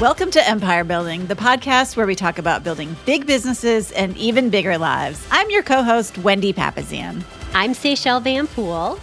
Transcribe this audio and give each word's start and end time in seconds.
Welcome 0.00 0.30
to 0.32 0.46
Empire 0.46 0.84
Building, 0.84 1.24
the 1.24 1.34
podcast 1.34 1.96
where 1.96 2.06
we 2.06 2.14
talk 2.14 2.36
about 2.36 2.62
building 2.62 2.94
big 3.06 3.26
businesses 3.26 3.92
and 3.92 4.14
even 4.18 4.50
bigger 4.50 4.76
lives. 4.76 5.26
I'm 5.30 5.48
your 5.48 5.62
co 5.62 5.82
host, 5.82 6.18
Wendy 6.18 6.52
Papasan. 6.52 7.24
I'm 7.54 7.72
Seychelle 7.72 8.20
Van 8.22 8.46
Poole. 8.46 9.00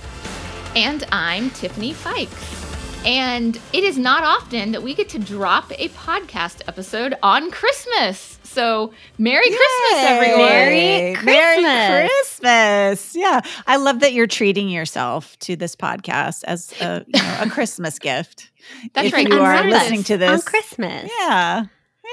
And 0.75 1.03
I'm 1.11 1.49
Tiffany 1.49 1.93
Fykes. 1.93 3.03
And 3.07 3.59
it 3.73 3.83
is 3.83 3.97
not 3.97 4.23
often 4.23 4.71
that 4.71 4.83
we 4.83 4.93
get 4.93 5.09
to 5.09 5.19
drop 5.19 5.71
a 5.71 5.89
podcast 5.89 6.61
episode 6.67 7.15
on 7.23 7.49
Christmas. 7.49 8.37
So, 8.43 8.93
Merry 9.17 9.49
Yay! 9.49 9.57
Christmas, 9.57 10.03
everyone. 10.03 10.37
Merry 10.37 11.17
Merry 11.23 11.63
Christmas. 11.63 12.11
Christmas. 12.39 13.15
Yeah. 13.15 13.41
I 13.65 13.77
love 13.77 13.99
that 14.01 14.13
you're 14.13 14.27
treating 14.27 14.69
yourself 14.69 15.39
to 15.39 15.55
this 15.55 15.75
podcast 15.75 16.43
as 16.43 16.71
a, 16.79 17.03
you 17.07 17.19
know, 17.19 17.37
a 17.41 17.49
Christmas 17.49 17.97
gift. 17.99 18.51
That's 18.93 19.07
if 19.07 19.13
right. 19.13 19.27
you 19.27 19.35
On 19.35 19.41
are 19.41 19.61
Christmas. 19.61 19.81
listening 19.81 20.03
to 20.03 20.17
this 20.17 20.29
On 20.29 20.35
this. 20.35 20.43
Christmas. 20.45 21.11
Yeah. 21.19 21.65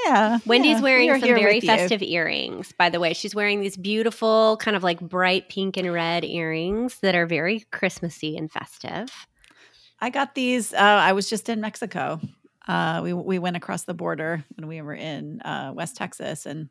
Yeah. 0.06 0.38
Wendy's 0.46 0.77
yeah. 0.77 0.80
wearing 0.82 1.12
We 1.12 1.20
some 1.20 1.28
very 1.30 1.54
with 1.56 1.64
you. 1.64 1.68
festive 1.68 2.00
earrings, 2.02 2.72
by 2.78 2.91
the 2.91 3.00
way. 3.00 3.12
She's 3.12 3.34
wearing 3.34 3.60
these 3.60 3.77
beautiful, 3.77 4.56
kind 4.60 4.77
of 4.77 4.82
like 4.84 5.00
bright 5.00 5.48
pink 5.48 5.77
and 5.77 5.92
red 5.92 6.24
earrings 6.24 6.98
that 7.00 7.14
are 7.16 7.27
very 7.27 7.66
Christmassy 7.72 8.36
and 8.36 8.50
festive. 8.50 9.10
I 10.00 10.10
got 10.10 10.34
these. 10.34 10.72
Uh, 10.72 10.77
I 10.78 11.12
was 11.12 11.28
just 11.28 11.48
in 11.48 11.60
Mexico. 11.60 12.20
Uh, 12.69 13.00
we 13.02 13.12
we 13.12 13.38
went 13.41 13.56
across 13.56 13.82
the 13.84 13.94
border 13.94 14.44
when 14.56 14.69
we 14.69 14.80
were 14.80 14.94
in 14.94 15.41
uh, 15.42 15.72
West 15.74 15.96
Texas, 15.96 16.46
and 16.46 16.69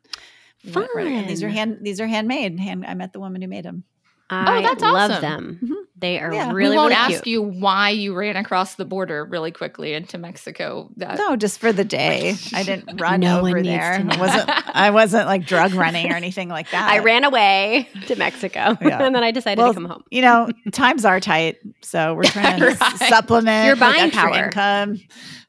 we 0.64 0.72
went 0.72 0.88
right- 0.94 1.06
and 1.06 1.28
these 1.28 1.42
are 1.42 1.48
hand 1.48 1.78
these 1.82 2.00
are 2.00 2.06
handmade. 2.06 2.58
Hand, 2.58 2.86
I 2.86 2.94
met 2.94 3.12
the 3.12 3.20
woman 3.20 3.42
who 3.42 3.48
made 3.48 3.64
them. 3.64 3.84
I 4.30 4.62
that's 4.62 4.82
love 4.82 5.10
awesome. 5.10 5.20
them. 5.22 5.58
Mhm. 5.62 5.79
They 6.00 6.18
are 6.18 6.32
Yeah. 6.32 6.52
really, 6.52 6.70
we 6.70 6.76
won't 6.76 6.90
really 6.94 7.14
ask 7.14 7.22
cute. 7.24 7.26
you 7.26 7.42
why 7.42 7.90
you 7.90 8.14
ran 8.14 8.36
across 8.36 8.76
the 8.76 8.84
border 8.86 9.24
really 9.24 9.50
quickly 9.52 9.92
into 9.92 10.16
Mexico. 10.16 10.88
That 10.96 11.18
No, 11.18 11.36
just 11.36 11.58
for 11.60 11.72
the 11.72 11.84
day. 11.84 12.36
I 12.54 12.62
didn't 12.62 13.00
run 13.00 13.20
No 13.20 13.42
one 13.42 13.50
over 13.52 13.60
needs 13.62 13.68
there. 13.68 13.98
to 13.98 14.04
know. 14.04 14.14
I 14.14 14.18
wasn't 14.20 14.76
I 14.76 14.90
wasn't 14.90 15.26
like 15.26 15.46
drug 15.46 15.74
running 15.74 16.10
or 16.10 16.16
anything 16.16 16.48
like 16.48 16.70
that. 16.72 16.90
I 16.90 17.00
ran 17.00 17.24
away 17.24 17.88
to 18.06 18.16
Mexico 18.16 18.78
Yeah. 18.80 19.02
and 19.02 19.14
then 19.14 19.22
I 19.22 19.30
decided 19.30 19.58
Well, 19.60 19.74
to 19.74 19.74
come 19.74 19.84
home. 19.84 20.02
You 20.10 20.22
know, 20.22 20.48
times 20.72 21.04
are 21.04 21.20
tight, 21.20 21.56
so 21.82 22.14
we're 22.14 22.22
trying 22.24 22.60
to 22.60 22.74
supplement 23.08 23.66
Your 23.66 23.76
like, 23.76 23.94
buying 23.94 24.04
extra 24.06 24.22
power. 24.32 24.44
income. 24.46 25.00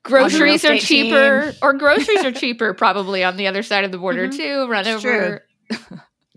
groceries 0.03 0.65
are 0.65 0.73
estate 0.73 0.85
cheaper, 0.87 1.53
or 1.61 1.73
groceries 1.73 2.25
are 2.25 2.31
cheaper 2.31 2.73
probably 2.73 3.23
on 3.23 3.37
the 3.37 3.47
other 3.47 3.63
side 3.63 3.83
of 3.85 3.91
the 3.91 3.97
border 3.97 4.27
Mhm. 4.27 4.35
too. 4.35 4.67
Run 4.67 4.85
It's 4.85 5.05
over. 5.05 5.43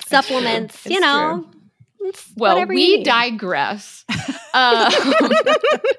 Supplements, 0.07 0.87
you 0.87 1.01
know. 1.01 1.47
it's 1.49 1.64
Well, 2.37 2.67
we 2.67 2.99
need. 2.99 3.05
digress. 3.05 4.05
Um, 4.55 4.93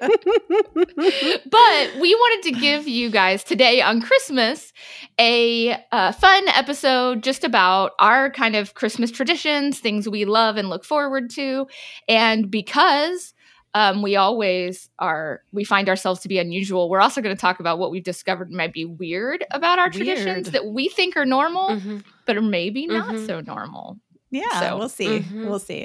but 0.00 2.00
we 2.00 2.14
wanted 2.14 2.54
to 2.54 2.60
give 2.60 2.88
you 2.88 3.10
guys 3.10 3.44
today 3.44 3.82
on 3.82 4.00
Christmas 4.00 4.72
a 5.18 5.76
uh, 5.92 6.12
fun 6.12 6.48
episode 6.48 7.22
just 7.22 7.44
about 7.44 7.92
our 7.98 8.30
kind 8.30 8.56
of 8.56 8.74
Christmas 8.74 9.10
traditions, 9.10 9.80
things 9.80 10.08
we 10.08 10.24
love 10.24 10.56
and 10.56 10.68
look 10.68 10.84
forward 10.84 11.30
to. 11.30 11.66
And 12.08 12.50
because 12.50 13.34
um, 13.74 14.00
we 14.00 14.16
always 14.16 14.88
are, 14.98 15.42
we 15.52 15.64
find 15.64 15.88
ourselves 15.88 16.20
to 16.20 16.28
be 16.28 16.38
unusual, 16.38 16.88
we're 16.88 17.00
also 17.00 17.20
going 17.20 17.34
to 17.36 17.40
talk 17.40 17.60
about 17.60 17.78
what 17.78 17.90
we've 17.90 18.04
discovered 18.04 18.50
might 18.50 18.72
be 18.72 18.86
weird 18.86 19.44
about 19.50 19.78
our 19.78 19.90
traditions 19.90 20.50
that 20.52 20.66
we 20.66 20.88
think 20.88 21.16
are 21.16 21.26
normal, 21.26 21.70
Mhm. 21.70 22.02
but 22.24 22.36
are 22.38 22.42
maybe 22.42 22.86
not 22.86 23.14
Mhm. 23.14 23.26
so 23.26 23.40
normal. 23.40 23.98
Yeah, 24.30 24.60
So- 24.60 24.76
we'll 24.78 24.88
see. 24.88 25.20
Mhm. 25.20 25.46
We'll 25.48 25.58
see. 25.58 25.82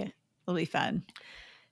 It'll 0.48 0.56
be 0.56 0.66
fun. 0.66 1.04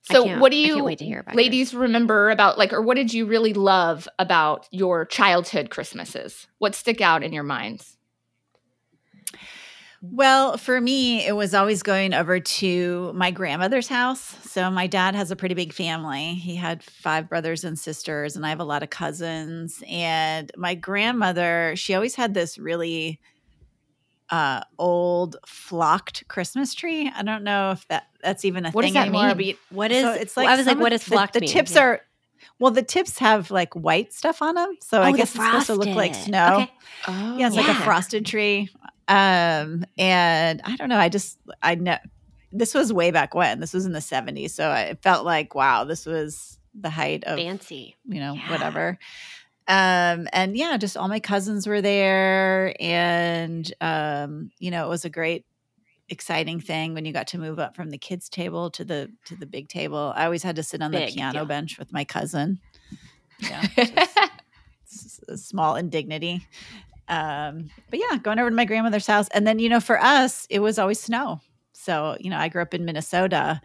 So, 0.02 0.38
what 0.38 0.50
do 0.50 0.56
you, 0.56 0.74
can't 0.76 0.84
wait 0.86 0.98
to 1.00 1.04
hear 1.04 1.20
about 1.20 1.34
yours. 1.34 1.44
ladies, 1.44 1.74
remember 1.74 2.30
about 2.30 2.56
like, 2.56 2.72
or 2.72 2.80
what 2.80 2.94
did 2.96 3.12
you 3.12 3.26
really 3.26 3.52
love 3.52 4.08
about 4.18 4.66
your 4.70 5.04
childhood 5.04 5.68
Christmases? 5.68 6.46
What 6.58 6.74
stick 6.74 7.00
out 7.02 7.22
in 7.22 7.34
your 7.34 7.42
minds? 7.42 7.98
Well, 10.02 10.56
for 10.56 10.80
me, 10.80 11.26
it 11.26 11.32
was 11.36 11.54
always 11.54 11.82
going 11.82 12.14
over 12.14 12.40
to 12.40 13.12
my 13.14 13.30
grandmother's 13.30 13.88
house. 13.88 14.20
So 14.50 14.70
my 14.70 14.86
dad 14.86 15.14
has 15.14 15.30
a 15.30 15.36
pretty 15.36 15.54
big 15.54 15.74
family. 15.74 16.34
He 16.36 16.56
had 16.56 16.82
five 16.82 17.28
brothers 17.28 17.64
and 17.64 17.78
sisters, 17.78 18.34
and 18.34 18.46
I 18.46 18.48
have 18.48 18.60
a 18.60 18.64
lot 18.64 18.82
of 18.82 18.88
cousins. 18.88 19.82
And 19.86 20.50
my 20.56 20.74
grandmother, 20.74 21.74
she 21.76 21.94
always 21.94 22.14
had 22.14 22.32
this 22.32 22.56
really 22.56 23.20
uh, 24.30 24.60
old 24.78 25.36
flocked 25.46 26.26
Christmas 26.28 26.74
tree. 26.74 27.10
I 27.14 27.22
don't 27.22 27.42
know 27.44 27.72
if 27.72 27.86
that 27.88 28.06
that's 28.22 28.44
even 28.44 28.64
a 28.66 28.70
What 28.70 28.82
does 28.82 28.88
thing 28.88 28.94
that 28.94 29.08
anymore. 29.08 29.34
mean? 29.34 29.56
But 29.70 29.76
What 29.76 29.92
is 29.92 30.02
so 30.04 30.12
it's 30.12 30.36
like 30.36 30.48
I 30.48 30.56
was 30.56 30.66
like, 30.66 30.78
what 30.78 30.92
of 30.92 31.00
does 31.00 31.04
the- 31.08 31.14
flocked 31.16 31.34
The 31.34 31.40
tips 31.40 31.74
Yeah. 31.74 31.82
are 31.82 32.00
well, 32.58 32.70
the 32.70 32.82
tips 32.82 33.18
have 33.18 33.50
like 33.50 33.74
white 33.74 34.12
stuff 34.12 34.40
on 34.42 34.54
them. 34.54 34.76
So 34.82 35.00
I 35.02 35.08
Oh, 35.08 35.12
the 35.12 35.18
guess 35.18 35.34
it's 35.34 35.44
supposed 35.44 35.66
to 35.66 35.74
look 35.74 35.88
like 35.96 36.14
snow. 36.14 36.54
Okay. 36.62 36.72
Oh, 37.08 37.36
Yeah, 37.38 37.46
it's 37.48 37.56
like 37.56 37.68
a 37.68 37.74
frosted 37.74 38.24
tree. 38.26 38.68
Um, 39.08 39.84
and 39.98 40.60
I 40.64 40.76
don't 40.76 40.88
know. 40.88 40.98
I 40.98 41.08
just 41.08 41.38
I 41.62 41.74
know 41.74 41.96
this 42.52 42.74
was 42.74 42.92
way 42.92 43.10
back 43.10 43.34
when. 43.34 43.60
This 43.60 43.72
was 43.72 43.86
in 43.86 43.92
the 43.92 43.98
70s. 44.00 44.50
So 44.50 44.70
it 44.72 45.02
felt 45.02 45.24
like, 45.24 45.54
wow, 45.54 45.84
this 45.84 46.04
was 46.06 46.58
the 46.74 46.90
height 46.90 47.24
of 47.24 47.36
Fancy. 47.38 47.96
you 48.06 48.20
know, 48.20 48.34
Yeah. 48.34 48.50
whatever. 48.50 48.98
Um, 49.70 50.26
and 50.32 50.56
yeah, 50.56 50.76
just 50.76 50.96
all 50.96 51.08
my 51.08 51.20
cousins 51.20 51.66
were 51.66 51.80
there. 51.80 52.74
And 52.80 53.72
um, 53.80 54.50
you 54.58 54.70
know, 54.70 54.84
it 54.86 54.88
was 54.88 55.04
a 55.04 55.10
great 55.10 55.46
exciting 56.08 56.60
thing 56.60 56.92
when 56.92 57.04
you 57.04 57.12
got 57.12 57.28
to 57.28 57.38
move 57.38 57.60
up 57.60 57.76
from 57.76 57.90
the 57.90 57.98
kids 57.98 58.28
table 58.28 58.68
to 58.70 58.84
the 58.84 59.10
to 59.26 59.36
the 59.36 59.46
big 59.46 59.68
table. 59.68 60.12
I 60.16 60.24
always 60.24 60.42
had 60.42 60.56
to 60.56 60.62
sit 60.64 60.82
on 60.82 60.90
the 60.90 61.06
piano 61.06 61.32
deal. 61.40 61.46
bench 61.46 61.78
with 61.78 61.92
my 61.92 62.04
cousin. 62.04 62.58
Yeah. 63.38 63.64
just- 64.90 65.22
a 65.28 65.38
small 65.38 65.76
indignity. 65.76 66.44
Um, 67.08 67.70
but 67.90 67.98
yeah, 68.00 68.18
going 68.18 68.38
over 68.38 68.50
to 68.50 68.56
my 68.56 68.64
grandmother's 68.64 69.06
house. 69.06 69.28
And 69.28 69.46
then, 69.46 69.58
you 69.58 69.68
know, 69.68 69.80
for 69.80 70.00
us, 70.00 70.46
it 70.50 70.60
was 70.60 70.78
always 70.78 71.00
snow. 71.00 71.40
So, 71.72 72.16
you 72.20 72.30
know, 72.30 72.36
I 72.36 72.48
grew 72.48 72.62
up 72.62 72.74
in 72.74 72.84
Minnesota. 72.84 73.60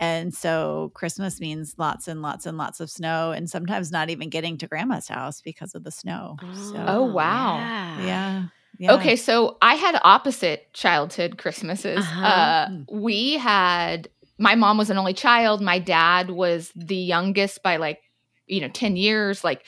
And 0.00 0.34
so 0.34 0.90
Christmas 0.94 1.38
means 1.40 1.74
lots 1.76 2.08
and 2.08 2.22
lots 2.22 2.46
and 2.46 2.56
lots 2.56 2.80
of 2.80 2.90
snow, 2.90 3.32
and 3.32 3.48
sometimes 3.50 3.92
not 3.92 4.08
even 4.10 4.30
getting 4.30 4.56
to 4.58 4.66
grandma's 4.66 5.06
house 5.08 5.42
because 5.42 5.74
of 5.74 5.84
the 5.84 5.90
snow. 5.90 6.36
So, 6.72 6.84
Oh, 6.88 7.04
wow. 7.04 7.58
yeah. 7.58 8.00
yeah. 8.06 8.42
yeah. 8.78 8.92
Okay, 8.94 9.14
so 9.16 9.58
I 9.60 9.74
had 9.74 10.00
opposite 10.02 10.72
childhood 10.72 11.36
Christmases. 11.36 11.98
Uh-huh. 11.98 12.26
Uh, 12.26 12.66
Hmm. 12.68 12.82
we 12.90 13.34
had 13.34 14.08
my 14.38 14.54
mom 14.54 14.78
was 14.78 14.88
an 14.88 14.96
only 14.96 15.12
child. 15.12 15.60
My 15.60 15.78
dad 15.78 16.30
was 16.30 16.72
the 16.74 16.96
youngest 16.96 17.62
by 17.62 17.76
like 17.76 17.98
you 18.46 18.62
know 18.62 18.68
ten 18.68 18.96
years. 18.96 19.44
Like 19.44 19.66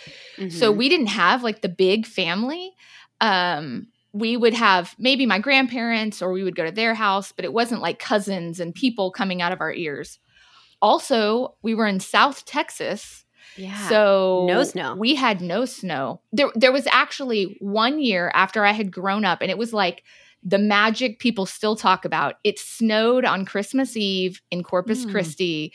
so, 0.49 0.73
Mhm. 0.73 0.77
we 0.79 0.89
didn't 0.89 1.09
have 1.09 1.43
like 1.45 1.61
the 1.61 1.69
big 1.69 2.07
family. 2.07 2.73
Um, 3.21 3.89
we 4.13 4.37
would 4.37 4.55
have 4.55 4.95
maybe 4.99 5.25
my 5.27 5.39
grandparents 5.39 6.21
or 6.23 6.33
we 6.33 6.43
would 6.45 6.57
go 6.57 6.65
to 6.65 6.71
their 6.73 6.95
house, 6.95 7.33
but 7.33 7.45
it 7.45 7.53
wasn't 7.53 7.81
like 7.81 7.99
cousins 7.99 8.61
and 8.61 8.75
people 8.75 9.11
coming 9.11 9.41
out 9.41 9.53
of 9.53 9.61
our 9.61 9.73
ears. 9.73 10.19
Also, 10.81 11.55
we 11.63 11.75
were 11.75 11.87
in 11.87 12.01
South 12.01 12.45
Texas. 12.45 13.25
yeah. 13.57 13.89
So 13.89 14.45
No 14.49 14.65
snow. 14.65 14.95
We 14.97 15.15
had 15.15 15.41
no 15.41 15.65
snow. 15.65 16.21
There 16.33 16.51
there 16.55 16.73
was 16.73 16.87
actually 16.91 17.57
one 17.61 18.01
year 18.01 18.31
after 18.35 18.65
I 18.65 18.73
had 18.73 18.91
grown 18.91 19.25
up 19.25 19.41
and 19.43 19.51
it 19.51 19.59
was 19.59 19.73
like 19.73 20.03
the 20.43 20.59
magic 20.59 21.21
people 21.21 21.47
still 21.47 21.77
talk 21.77 22.05
about. 22.05 22.35
It 22.43 22.59
snowed 22.59 23.25
on 23.25 23.45
Christmas 23.45 23.97
Eve 23.97 24.43
in 24.51 24.63
Corpus 24.65 25.05
Hmm. 25.05 25.11
Christi 25.13 25.73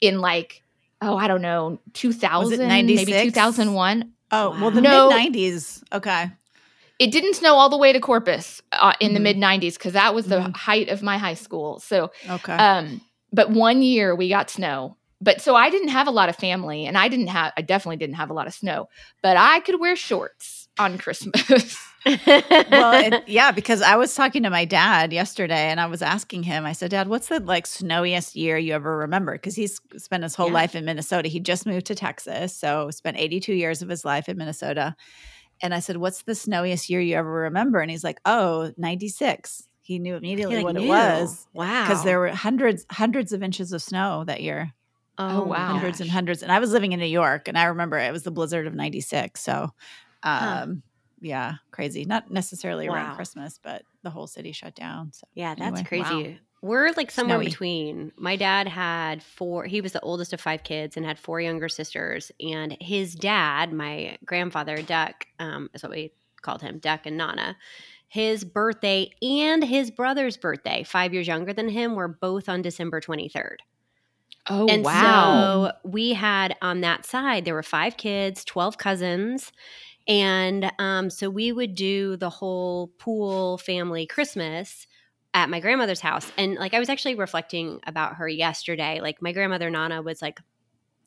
in 0.00 0.20
like 0.20 0.62
oh, 1.00 1.16
I 1.16 1.28
don't 1.28 1.42
know, 1.42 1.78
2000, 1.92 2.58
maybe 2.58 2.96
2001. 2.96 4.12
Oh, 4.32 4.50
well, 4.60 4.72
the 4.72 4.80
No. 4.80 5.08
mid 5.10 5.32
90s. 5.32 5.84
Okay. 5.92 6.28
It 6.98 7.12
didn't 7.12 7.34
snow 7.34 7.54
all 7.54 7.68
the 7.68 7.76
way 7.78 7.92
to 7.92 8.00
Corpus 8.00 8.60
uh, 8.72 8.92
in 9.00 9.14
the 9.14 9.20
Mhm. 9.20 9.22
mid 9.22 9.36
90s 9.38 9.78
cuz 9.78 9.92
that 9.92 10.14
was 10.14 10.26
the 10.26 10.40
Mhm. 10.40 10.56
height 10.56 10.88
of 10.88 11.02
my 11.02 11.16
high 11.16 11.34
school. 11.34 11.78
So 11.78 12.10
Okay. 12.28 12.54
um, 12.56 13.00
but 13.32 13.50
one 13.50 13.82
year 13.82 14.14
we 14.14 14.28
got 14.28 14.50
snow. 14.50 14.96
But 15.20 15.40
so 15.40 15.54
I 15.56 15.68
didn't 15.70 15.88
have 15.88 16.06
a 16.06 16.12
lot 16.12 16.28
of 16.28 16.36
family 16.36 16.86
and 16.86 16.96
I 16.96 17.08
didn't 17.08 17.26
have, 17.28 17.52
I 17.56 17.62
definitely 17.62 17.96
didn't 17.96 18.14
have 18.16 18.30
a 18.30 18.32
lot 18.34 18.46
of 18.46 18.54
snow, 18.54 18.88
but 19.22 19.36
I 19.36 19.60
could 19.60 19.80
wear 19.80 19.96
shorts 19.96 20.68
on 20.78 20.96
Christmas. 20.96 21.76
well, 22.70 22.94
it, 23.04 23.24
yeah, 23.26 23.50
because 23.50 23.82
I 23.82 23.96
was 23.96 24.14
talking 24.14 24.44
to 24.44 24.50
my 24.50 24.64
dad 24.64 25.12
yesterday 25.12 25.70
and 25.70 25.80
I 25.80 25.86
was 25.86 26.02
asking 26.02 26.44
him, 26.44 26.64
I 26.64 26.72
said, 26.72 26.90
Dad, 26.92 27.08
what's 27.08 27.28
the 27.28 27.40
like 27.40 27.66
snowiest 27.66 28.36
year 28.36 28.56
you 28.58 28.74
ever 28.74 28.96
remember? 28.98 29.32
Because 29.32 29.56
he's 29.56 29.80
spent 29.96 30.22
his 30.22 30.36
whole 30.36 30.46
Yeah. 30.48 30.52
life 30.54 30.74
in 30.76 30.84
Minnesota. 30.84 31.28
He 31.28 31.40
just 31.40 31.66
moved 31.66 31.86
to 31.86 31.94
Texas. 31.96 32.56
So 32.56 32.90
spent 32.92 33.16
82 33.18 33.54
years 33.54 33.82
of 33.82 33.88
his 33.88 34.04
life 34.04 34.28
in 34.28 34.36
Minnesota. 34.38 34.94
And 35.62 35.74
I 35.74 35.80
said, 35.80 35.96
What's 35.96 36.22
the 36.22 36.34
snowiest 36.34 36.88
year 36.90 37.00
you 37.00 37.16
ever 37.16 37.30
remember? 37.30 37.80
And 37.80 37.90
he's 37.90 38.04
like, 38.04 38.20
Oh, 38.24 38.72
96. 38.76 39.66
He 39.82 39.98
knew 39.98 40.16
immediately 40.16 40.56
He, 40.56 40.62
like, 40.62 40.64
what 40.64 40.74
knew. 40.76 40.84
it 40.84 40.88
was. 40.88 41.46
Wow. 41.54 41.84
Because 41.86 42.04
there 42.04 42.18
were 42.18 42.28
hundreds, 42.28 42.84
hundreds 42.90 43.32
of 43.32 43.42
inches 43.42 43.72
of 43.72 43.80
snow 43.82 44.24
that 44.26 44.42
year. 44.42 44.72
Oh, 45.16 45.44
my 45.44 45.50
wow. 45.58 45.66
Hundreds 45.66 46.00
and 46.00 46.10
hundreds. 46.10 46.42
And 46.42 46.52
I 46.52 46.58
was 46.58 46.70
living 46.72 46.92
in 46.92 47.00
New 47.00 47.06
York 47.06 47.48
and 47.48 47.56
I 47.58 47.64
remember 47.64 47.98
it 47.98 48.12
was 48.12 48.22
the 48.22 48.30
blizzard 48.30 48.66
of 48.66 48.74
96. 48.74 49.40
So 49.40 49.70
um 50.22 50.82
yeah, 51.20 51.54
crazy. 51.72 52.04
Not 52.04 52.30
necessarily 52.30 52.86
around 52.86 53.16
Christmas, 53.16 53.58
but 53.62 53.82
the 54.04 54.10
whole 54.10 54.28
city 54.28 54.52
shut 54.52 54.74
down. 54.76 55.12
So 55.12 55.26
Yeah, 55.34 55.54
that's 55.56 55.80
Anyway, 55.80 55.84
crazy. 55.84 56.32
wow. 56.32 56.36
We're 56.60 56.92
like 56.96 57.10
somewhere 57.10 57.36
Snowy. 57.36 57.46
between. 57.46 58.12
My 58.16 58.36
dad 58.36 58.66
had 58.66 59.22
four, 59.22 59.64
he 59.64 59.80
was 59.80 59.92
the 59.92 60.00
oldest 60.00 60.32
of 60.32 60.40
five 60.40 60.64
kids 60.64 60.96
and 60.96 61.06
had 61.06 61.18
four 61.18 61.40
younger 61.40 61.68
sisters. 61.68 62.32
And 62.40 62.76
his 62.80 63.14
dad, 63.14 63.72
my 63.72 64.18
grandfather, 64.24 64.82
Duck, 64.82 65.26
um, 65.38 65.70
is 65.72 65.82
what 65.82 65.92
we 65.92 66.12
called 66.42 66.62
him 66.62 66.78
Deck 66.78 67.06
and 67.06 67.16
Nana. 67.16 67.56
His 68.08 68.42
birthday 68.42 69.10
and 69.22 69.62
his 69.62 69.90
brother's 69.90 70.36
birthday, 70.36 70.82
five 70.82 71.12
years 71.12 71.28
younger 71.28 71.52
than 71.52 71.68
him, 71.68 71.94
were 71.94 72.08
both 72.08 72.48
on 72.48 72.62
December 72.62 73.00
23rd. 73.00 73.56
Oh 74.50 74.66
and 74.66 74.82
wow. 74.82 75.72
so 75.82 75.88
we 75.88 76.14
had 76.14 76.56
on 76.62 76.80
that 76.80 77.04
side, 77.04 77.44
there 77.44 77.54
were 77.54 77.62
five 77.62 77.96
kids, 77.96 78.44
12 78.44 78.78
cousins. 78.78 79.52
And 80.08 80.72
um, 80.78 81.10
so 81.10 81.28
we 81.28 81.52
would 81.52 81.74
do 81.74 82.16
the 82.16 82.30
whole 82.30 82.88
pool 82.98 83.58
family 83.58 84.06
Christmas 84.06 84.86
at 85.34 85.50
my 85.50 85.60
grandmother's 85.60 86.00
house. 86.00 86.30
And 86.36 86.54
like 86.54 86.74
I 86.74 86.78
was 86.78 86.88
actually 86.88 87.14
reflecting 87.14 87.80
about 87.86 88.16
her 88.16 88.28
yesterday. 88.28 89.00
Like 89.00 89.22
my 89.22 89.32
grandmother 89.32 89.70
Nana 89.70 90.02
was 90.02 90.22
like 90.22 90.40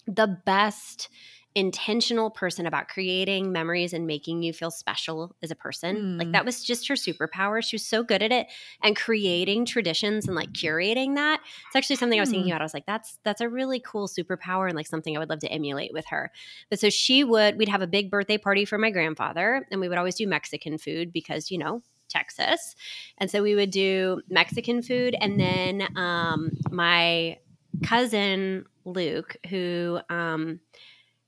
the 0.08 0.40
best 0.46 1.10
intentional 1.54 2.30
person 2.30 2.66
about 2.66 2.88
creating 2.88 3.52
memories 3.52 3.92
and 3.92 4.08
making 4.08 4.42
you 4.42 4.54
feel 4.54 4.72
special 4.72 5.36
as 5.44 5.52
a 5.52 5.56
person. 5.56 6.18
Like 6.18 6.30
Mm. 6.30 6.32
that 6.32 6.46
was 6.46 6.64
just 6.64 6.88
her 6.88 6.94
superpower. 6.94 7.62
She 7.62 7.76
was 7.76 7.86
so 7.86 8.04
good 8.04 8.24
at 8.24 8.32
it 8.32 8.48
and 8.82 8.96
creating 8.96 9.66
traditions 9.66 10.28
and 10.28 10.36
like 10.36 10.54
curating 10.54 11.16
that. 11.16 11.42
It's 11.68 11.76
actually 11.76 11.98
something 11.98 12.18
I 12.18 12.22
was 12.22 12.30
thinking 12.30 12.48
Mm. 12.48 12.54
about. 12.54 12.62
I 12.62 12.64
was 12.64 12.74
like, 12.74 12.86
that's 12.86 13.20
that's 13.26 13.42
a 13.42 13.50
really 13.50 13.82
cool 13.82 14.08
superpower 14.08 14.68
and 14.68 14.78
like 14.78 14.88
something 14.88 15.14
I 15.14 15.20
would 15.20 15.30
love 15.30 15.40
to 15.40 15.52
emulate 15.52 15.92
with 15.92 16.06
her. 16.08 16.32
But 16.70 16.80
so 16.80 16.90
she 16.90 17.26
would 17.26 17.58
we'd 17.58 17.68
have 17.68 17.82
a 17.82 17.88
big 17.88 18.10
birthday 18.10 18.38
party 18.38 18.64
for 18.64 18.78
my 18.78 18.90
grandfather 18.90 19.68
and 19.72 19.82
we 19.82 19.90
would 19.90 19.98
always 19.98 20.16
do 20.16 20.28
Mexican 20.28 20.78
food 20.78 21.12
because, 21.12 21.52
you 21.52 21.58
know, 21.58 21.82
Texas. 22.12 22.76
And 23.18 23.32
so 23.32 23.42
we 23.42 23.56
would 23.56 23.72
do 23.72 24.22
Mexican 24.30 24.82
food 24.82 25.16
and 25.20 25.40
then 25.40 25.88
um 25.98 26.52
my 26.70 27.38
cousin 27.84 28.66
Luke 28.86 29.38
who 29.50 30.00
um 30.10 30.60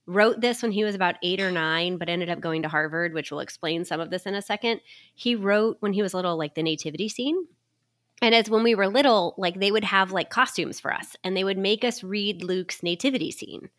wrote 0.06 0.40
this 0.40 0.62
when 0.62 0.72
he 0.72 0.84
was 0.84 0.94
about 0.94 1.16
eight 1.22 1.40
or 1.40 1.50
nine, 1.50 1.96
but 1.96 2.08
ended 2.08 2.28
up 2.28 2.40
going 2.40 2.62
to 2.62 2.68
Harvard, 2.68 3.14
which 3.14 3.30
will 3.30 3.40
explain 3.40 3.84
some 3.84 4.00
of 4.00 4.10
this 4.10 4.26
in 4.26 4.34
a 4.34 4.42
second. 4.42 4.80
He 5.14 5.34
wrote 5.34 5.78
when 5.80 5.92
he 5.92 6.02
was 6.02 6.14
little, 6.14 6.36
like 6.36 6.54
the 6.54 6.62
nativity 6.62 7.08
scene. 7.08 7.46
And 8.20 8.34
as 8.34 8.48
when 8.48 8.62
we 8.62 8.74
were 8.74 8.88
little, 8.88 9.34
like 9.38 9.58
they 9.58 9.72
would 9.72 9.84
have 9.84 10.12
like 10.12 10.30
costumes 10.30 10.78
for 10.78 10.92
us 10.92 11.16
and 11.24 11.36
they 11.36 11.44
would 11.44 11.58
make 11.58 11.84
us 11.84 12.02
read 12.02 12.42
Luke's 12.42 12.82
nativity 12.82 13.30
scene. 13.30 13.70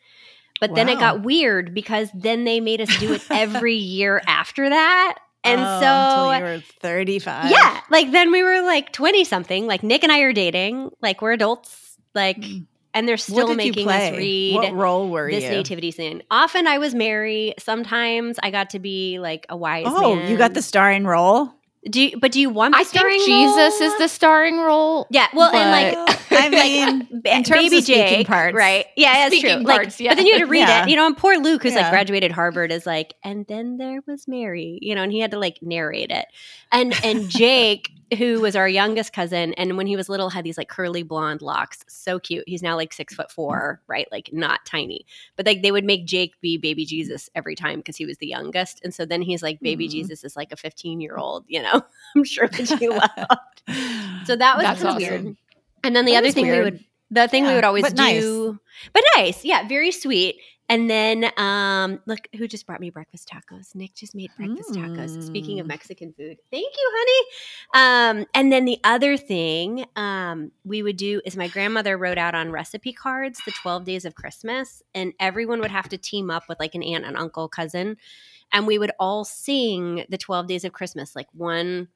But 0.60 0.74
then 0.74 0.88
it 0.88 1.00
got 1.00 1.22
weird 1.22 1.74
because 1.74 2.10
then 2.14 2.46
they 2.46 2.62
made 2.62 2.80
us 2.80 2.98
do 2.98 3.14
it 3.14 3.24
every 3.30 3.76
year 3.76 4.22
after 4.26 4.70
that. 4.70 5.20
And 5.46 5.62
Oh, 5.62 5.80
so 5.80 6.30
until 6.32 6.50
you 6.52 6.56
were 6.58 6.64
35. 6.82 7.52
yeah, 7.52 7.80
like 7.90 8.12
then 8.12 8.32
we 8.32 8.44
were 8.44 8.62
like 8.64 8.92
20 8.92 9.24
something. 9.24 9.68
Like 9.68 9.84
Nick 9.84 10.04
and 10.04 10.12
I 10.12 10.20
are 10.20 10.34
dating, 10.34 10.90
like 11.02 11.22
we're 11.22 11.34
adults, 11.34 11.98
like 12.14 12.38
Mm. 12.38 12.66
and 12.94 13.08
they're 13.08 13.18
still 13.18 13.54
making 13.56 13.88
us 13.88 14.12
read 14.18 14.56
What 14.56 14.74
role 14.74 15.10
were 15.10 15.30
this 15.30 15.44
you? 15.44 15.50
nativity 15.52 15.92
scene. 15.92 16.24
Often 16.32 16.68
I 16.68 16.78
was 16.80 16.96
Mary. 16.96 17.54
Sometimes 17.60 18.40
I 18.42 18.50
got 18.52 18.72
to 18.72 18.80
be 18.80 19.20
like 19.20 19.46
a 19.50 19.56
wise 19.58 19.86
oh, 19.88 20.16
man. 20.16 20.32
you 20.32 20.38
got 20.38 20.54
the 20.54 20.62
starring 20.62 21.06
role. 21.06 21.54
Do 21.90 22.02
you, 22.02 22.18
but 22.20 22.32
do 22.32 22.40
you 22.42 22.50
want 22.50 22.74
the 22.74 22.80
I 22.80 22.84
think 22.84 22.96
starring 22.98 23.20
Jesus 23.20 23.80
role? 23.80 23.90
is 23.92 23.98
the 24.00 24.08
starring 24.08 24.58
role. 24.60 25.08
yeah. 25.12 25.28
Well, 25.34 25.54
and 25.56 25.98
like 25.98 26.20
I 26.32 26.50
mean, 26.50 27.22
ba- 27.22 27.36
in 27.36 27.44
terms 27.44 27.62
baby 27.62 27.78
of 27.78 27.84
speaking 27.84 28.08
Jake, 28.08 28.28
parts. 28.28 28.56
right? 28.56 28.86
Yeah, 28.98 29.14
that's 29.14 29.36
Speaking 29.38 29.58
true. 29.60 29.66
Like, 29.68 29.82
parts, 29.82 30.02
yeah. 30.02 30.12
But 30.12 30.16
then 30.18 30.26
you 30.26 30.34
had 30.34 30.40
to 30.40 30.46
read 30.46 30.60
Yeah. 30.62 30.84
it, 30.84 30.90
you 30.90 30.96
know. 30.96 31.06
And 31.06 31.16
poor 31.16 31.38
Luke, 31.38 31.62
who's 31.64 31.76
like 31.76 31.90
graduated 31.92 32.32
Harvard, 32.32 32.72
is 32.72 32.86
like, 32.88 33.14
and 33.24 33.46
then 33.48 33.78
there 33.78 34.02
was 34.08 34.28
Mary, 34.28 34.80
you 34.82 34.96
know, 34.96 35.04
and 35.04 35.12
he 35.12 35.20
had 35.20 35.32
to 35.32 35.40
like 35.40 35.60
narrate 35.62 36.10
it. 36.12 36.26
And 36.72 36.94
and 37.04 37.30
Jake, 37.30 37.92
who 38.18 38.40
was 38.42 38.56
our 38.56 38.68
youngest 38.70 39.14
cousin, 39.14 39.54
and 39.54 39.78
when 39.78 39.88
he 39.88 39.96
was 39.96 40.10
little, 40.10 40.30
had 40.30 40.44
these 40.46 40.58
like 40.58 40.70
curly 40.70 41.02
blonde 41.04 41.42
locks, 41.42 41.84
so 41.88 42.20
cute. 42.20 42.44
He's 42.48 42.62
now 42.62 42.76
like 42.76 42.94
six 42.94 43.16
foot 43.16 43.32
four, 43.32 43.82
right? 43.88 44.08
Like 44.12 44.30
not 44.32 44.66
tiny, 44.66 45.06
but 45.36 45.46
like 45.46 45.62
they 45.64 45.72
would 45.72 45.84
make 45.86 46.06
Jake 46.06 46.40
be 46.42 46.58
baby 46.58 46.86
Jesus 46.86 47.30
every 47.36 47.56
time 47.56 47.80
because 47.80 47.98
he 47.98 48.06
was 48.06 48.18
the 48.20 48.28
youngest, 48.28 48.82
and 48.84 48.94
so 48.94 49.06
then 49.06 49.22
he's 49.22 49.42
like 49.42 49.60
baby 49.60 49.88
Mhm. 49.88 49.92
Jesus 49.92 50.24
is 50.24 50.36
like 50.36 50.52
a 50.52 50.56
fifteen 50.56 51.02
year 51.02 51.18
old, 51.18 51.46
you 51.48 51.62
know. 51.62 51.82
I'm 52.16 52.24
sure 52.24 52.48
that 52.48 52.80
you 52.82 52.92
laughed. 52.92 53.64
So 54.28 54.36
that 54.36 54.58
was 54.58 54.64
That's 54.64 54.84
awesome. 54.84 54.98
weird. 54.98 55.36
And 55.84 55.96
then 55.96 56.06
the 56.06 56.12
That 56.14 56.20
other 56.20 56.32
thing 56.32 56.50
we 56.50 56.62
would 56.62 56.84
the 57.12 57.28
thing 57.28 57.46
we 57.46 57.54
would 57.54 57.64
always 57.64 57.84
but 57.84 57.96
nice. 57.96 58.22
do 58.22 58.60
but 58.94 59.04
nice. 59.16 59.44
Yeah, 59.46 59.68
very 59.68 59.92
sweet. 59.92 60.38
And 60.68 60.90
then 60.90 61.32
um 61.38 62.00
look 62.08 62.28
who 62.36 62.48
just 62.48 62.66
brought 62.66 62.80
me 62.80 62.90
breakfast 62.90 63.30
tacos. 63.32 63.76
Nick 63.76 63.94
just 63.94 64.16
made 64.16 64.32
breakfast 64.36 64.74
tacos. 64.74 65.22
Speaking 65.22 65.60
of 65.60 65.66
Mm. 65.66 65.70
Mexican 65.70 66.14
food. 66.14 66.38
Thank 66.52 66.74
you, 66.76 66.92
honey. 66.96 68.20
Um 68.20 68.26
and 68.34 68.52
then 68.52 68.66
the 68.66 68.80
other 68.84 69.16
thing 69.18 69.86
um 69.96 70.52
we 70.64 70.82
would 70.82 70.98
do 70.98 71.22
is 71.26 71.38
my 71.38 71.48
grandmother 71.48 71.98
wrote 71.98 72.18
out 72.18 72.34
on 72.36 72.52
recipe 72.52 72.94
cards 72.94 73.42
the 73.46 73.52
12 73.52 73.86
days 73.86 74.06
of 74.06 74.16
Christmas 74.16 74.82
and 74.96 75.14
everyone 75.20 75.60
would 75.60 75.72
have 75.72 75.90
to 75.90 75.98
team 75.98 76.32
up 76.32 76.44
with 76.50 76.60
like 76.60 76.74
an 76.76 76.84
aunt 76.84 77.06
and 77.06 77.16
uncle 77.16 77.48
cousin 77.48 77.98
and 78.52 78.66
we 78.66 78.78
would 78.80 78.92
all 79.00 79.24
sing 79.24 80.06
the 80.10 80.18
12 80.18 80.48
days 80.48 80.64
of 80.66 80.74
Christmas 80.74 81.16
like 81.16 81.28
one 81.34 81.90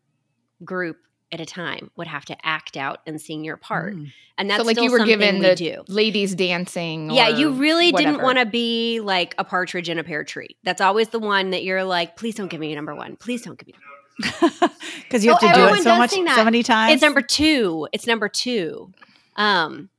group 0.64 0.98
at 1.32 1.40
a 1.40 1.46
time 1.46 1.92
would 1.96 2.08
have 2.08 2.26
to 2.26 2.38
act 2.46 2.76
out 2.78 3.00
and 3.06 3.22
sing 3.22 3.44
your 3.44 3.58
part. 3.58 3.96
Mm. 3.96 4.12
And 4.38 4.50
that's 4.50 4.62
so 4.62 4.66
like 4.66 4.80
you 4.82 4.92
were 4.92 5.06
given 5.06 5.40
the 5.40 5.56
do. 5.56 5.84
ladies 5.88 6.34
dancing. 6.34 7.12
Yeah, 7.12 7.28
you 7.28 7.52
really 7.52 7.92
didn't 7.92 8.22
want 8.22 8.38
to 8.38 8.46
be 8.46 9.00
like 9.02 9.36
a 9.38 9.44
partridge 9.44 9.90
in 9.90 10.00
a 10.00 10.04
pear 10.04 10.24
tree. 10.24 10.56
That's 10.64 10.82
always 10.82 11.10
the 11.10 11.20
one 11.20 11.50
that 11.52 11.64
you're 11.64 11.84
like, 11.84 12.16
please 12.16 12.36
don't 12.36 12.48
give 12.48 12.60
me 12.60 12.74
number 12.74 12.96
one. 12.96 13.16
Please 13.18 13.42
don't 13.42 13.58
give 13.60 13.68
me. 13.68 13.74
Because 15.04 15.24
you 15.26 15.32
Oh, 15.32 15.38
have 15.46 15.56
to 15.56 15.60
do 15.60 15.76
it 15.76 15.84
so 15.84 15.98
much, 15.98 16.12
so 16.12 16.44
many 16.44 16.64
times. 16.64 16.94
It's 16.94 17.02
number 17.02 17.22
two. 17.22 17.88
It's 17.94 18.08
number 18.08 18.28
two. 18.30 18.92
Um, 19.36 19.90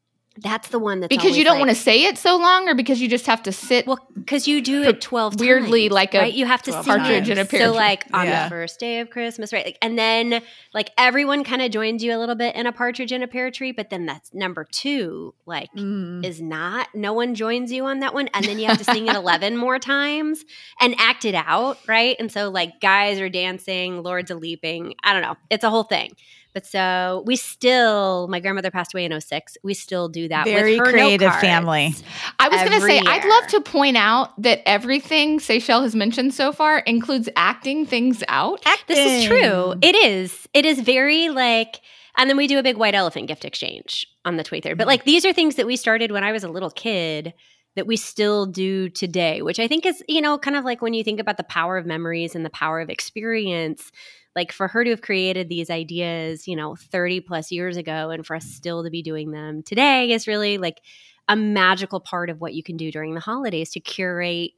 that's 0.43 0.69
the 0.69 0.79
one 0.79 1.01
that's 1.01 1.09
because 1.15 1.37
you 1.37 1.45
don't 1.45 1.59
want 1.59 1.71
to 1.71 1.75
say 1.77 2.05
it 2.05 2.19
so 2.19 2.37
long, 2.37 2.69
or 2.69 2.75
because 2.75 3.01
you 3.01 3.09
just 3.09 3.27
have 3.27 3.43
to 3.45 3.53
sit. 3.53 3.87
Well, 3.87 3.99
because 4.15 4.49
you 4.49 4.61
do 4.61 4.83
it 4.85 5.01
twelve 5.01 5.39
weirdly 5.41 5.89
times, 5.89 5.95
like 5.95 6.15
a 6.15 6.19
right. 6.19 6.33
You 6.35 6.47
have 6.47 6.63
to 6.63 6.73
sing 6.73 6.83
partridge 6.83 7.29
it. 7.29 7.33
in 7.33 7.39
a 7.39 7.45
pear 7.45 7.67
So 7.67 7.73
like 7.73 8.05
on 8.13 8.27
Yeah. 8.27 8.45
the 8.45 8.51
first 8.51 8.81
day 8.81 9.01
of 9.01 9.11
Christmas, 9.11 9.53
right? 9.53 9.65
Like, 9.67 9.79
and 9.83 9.99
then 9.99 10.43
like 10.75 10.91
everyone 10.99 11.45
kind 11.45 11.63
of 11.63 11.71
joins 11.71 12.03
you 12.03 12.17
a 12.17 12.19
little 12.19 12.35
bit 12.35 12.55
in 12.57 12.67
a 12.67 12.73
partridge 12.73 13.13
in 13.13 13.23
a 13.23 13.29
pear 13.29 13.51
tree, 13.51 13.73
but 13.73 13.91
then 13.91 14.07
that's 14.07 14.33
number 14.35 14.67
two. 14.71 15.35
Like 15.47 15.69
Mm. 15.77 16.25
is 16.25 16.41
not. 16.41 16.89
No 16.95 17.13
one 17.13 17.35
joins 17.35 17.71
you 17.73 17.85
on 17.87 18.01
that 18.01 18.15
one. 18.15 18.29
And 18.35 18.45
then 18.45 18.59
you 18.59 18.67
have 18.67 18.79
to 18.79 18.85
sing 18.85 19.07
it 19.07 19.15
11 19.17 19.57
more 19.57 19.79
times 19.79 20.45
and 20.81 20.95
act 20.99 21.25
it 21.25 21.35
out, 21.35 21.79
right? 21.87 22.17
And 22.19 22.31
so, 22.31 22.49
like, 22.51 22.81
guys 22.81 23.21
are 23.21 23.29
dancing, 23.29 24.03
lords 24.03 24.31
are 24.31 24.37
leaping. 24.37 24.95
I 25.05 25.13
don't 25.13 25.23
know. 25.23 25.37
It's 25.51 25.65
a 25.65 25.71
whole 25.71 25.83
thing. 25.85 26.13
But 26.53 26.67
so 26.67 27.23
we 27.27 27.37
still, 27.37 28.27
my 28.29 28.41
grandmother 28.41 28.71
passed 28.71 28.93
away 28.93 29.05
in 29.05 29.21
06. 29.21 29.57
We 29.63 29.75
still 29.75 30.09
do 30.09 30.29
that. 30.29 30.45
Very 30.45 30.79
with 30.79 30.87
her 30.87 30.93
creative 30.93 31.35
family. 31.37 31.95
I 32.39 32.49
was 32.49 32.59
going 32.59 32.71
to 32.71 32.77
every 32.77 32.99
say, 32.99 33.03
I'd 33.07 33.25
love 33.25 33.47
to 33.49 33.61
point 33.61 33.97
out 33.97 34.41
that 34.43 34.61
everything 34.67 35.39
Seychelles 35.39 35.85
has 35.85 35.95
mentioned 35.95 36.35
so 36.35 36.53
far 36.53 36.81
includes 36.81 37.29
acting 37.37 37.87
things 37.87 38.25
out. 38.29 38.63
Acting. 38.67 38.97
This 38.97 39.23
is 39.23 39.29
true. 39.29 39.75
It 39.81 39.95
is. 39.95 40.49
It 40.53 40.67
is 40.67 40.81
very 40.81 41.29
like, 41.29 41.81
and 42.17 42.29
then 42.29 42.37
we 42.37 42.49
do 42.49 42.59
a 42.59 42.63
big 42.63 42.77
white 42.77 42.95
elephant 42.95 43.29
gift 43.29 43.45
exchange 43.45 44.07
on 44.25 44.37
the 44.37 44.43
23rd. 44.43 44.77
But 44.77 44.89
like, 44.89 45.05
these 45.05 45.25
are 45.25 45.33
things 45.33 45.55
that 45.55 45.67
we 45.67 45.77
started 45.77 46.11
when 46.11 46.25
I 46.25 46.33
was 46.33 46.43
a 46.43 46.49
little 46.49 46.71
kid 46.71 47.33
that 47.77 47.87
we 47.87 47.97
still 47.97 48.47
do 48.47 48.89
today, 48.89 49.43
which 49.43 49.61
I 49.61 49.69
think 49.69 49.87
is, 49.87 50.03
you 50.09 50.21
know, 50.21 50.37
kind 50.37 50.57
of 50.57 50.65
like 50.65 50.83
when 50.83 50.93
you 50.95 51.05
think 51.05 51.21
about 51.21 51.37
the 51.37 51.45
power 51.45 51.77
of 51.77 51.87
memories 51.87 52.35
and 52.35 52.45
the 52.45 52.51
power 52.51 52.81
of 52.81 52.91
experience. 52.91 53.93
Like 54.37 54.53
for 54.53 54.69
her 54.69 54.85
to 54.85 54.91
have 54.91 55.03
created 55.03 55.49
these 55.49 55.71
ideas, 55.71 56.47
you 56.47 56.57
know, 56.57 56.77
30 56.77 57.21
plus 57.21 57.51
years 57.51 57.77
ago, 57.77 58.11
and 58.11 58.25
for 58.25 58.37
us 58.37 58.45
still 58.47 58.85
to 58.85 58.91
be 58.91 59.03
doing 59.03 59.33
them 59.33 59.63
today 59.63 60.13
is 60.13 60.27
really 60.29 60.57
like 60.59 60.81
a 61.29 61.37
magical 61.37 62.01
part 62.01 62.31
of 62.31 62.41
what 62.41 62.55
you 62.55 62.63
can 62.63 62.77
do 62.77 62.91
during 62.91 63.15
the 63.15 63.21
holidays 63.21 63.71
to 63.71 63.81
curate 63.81 64.53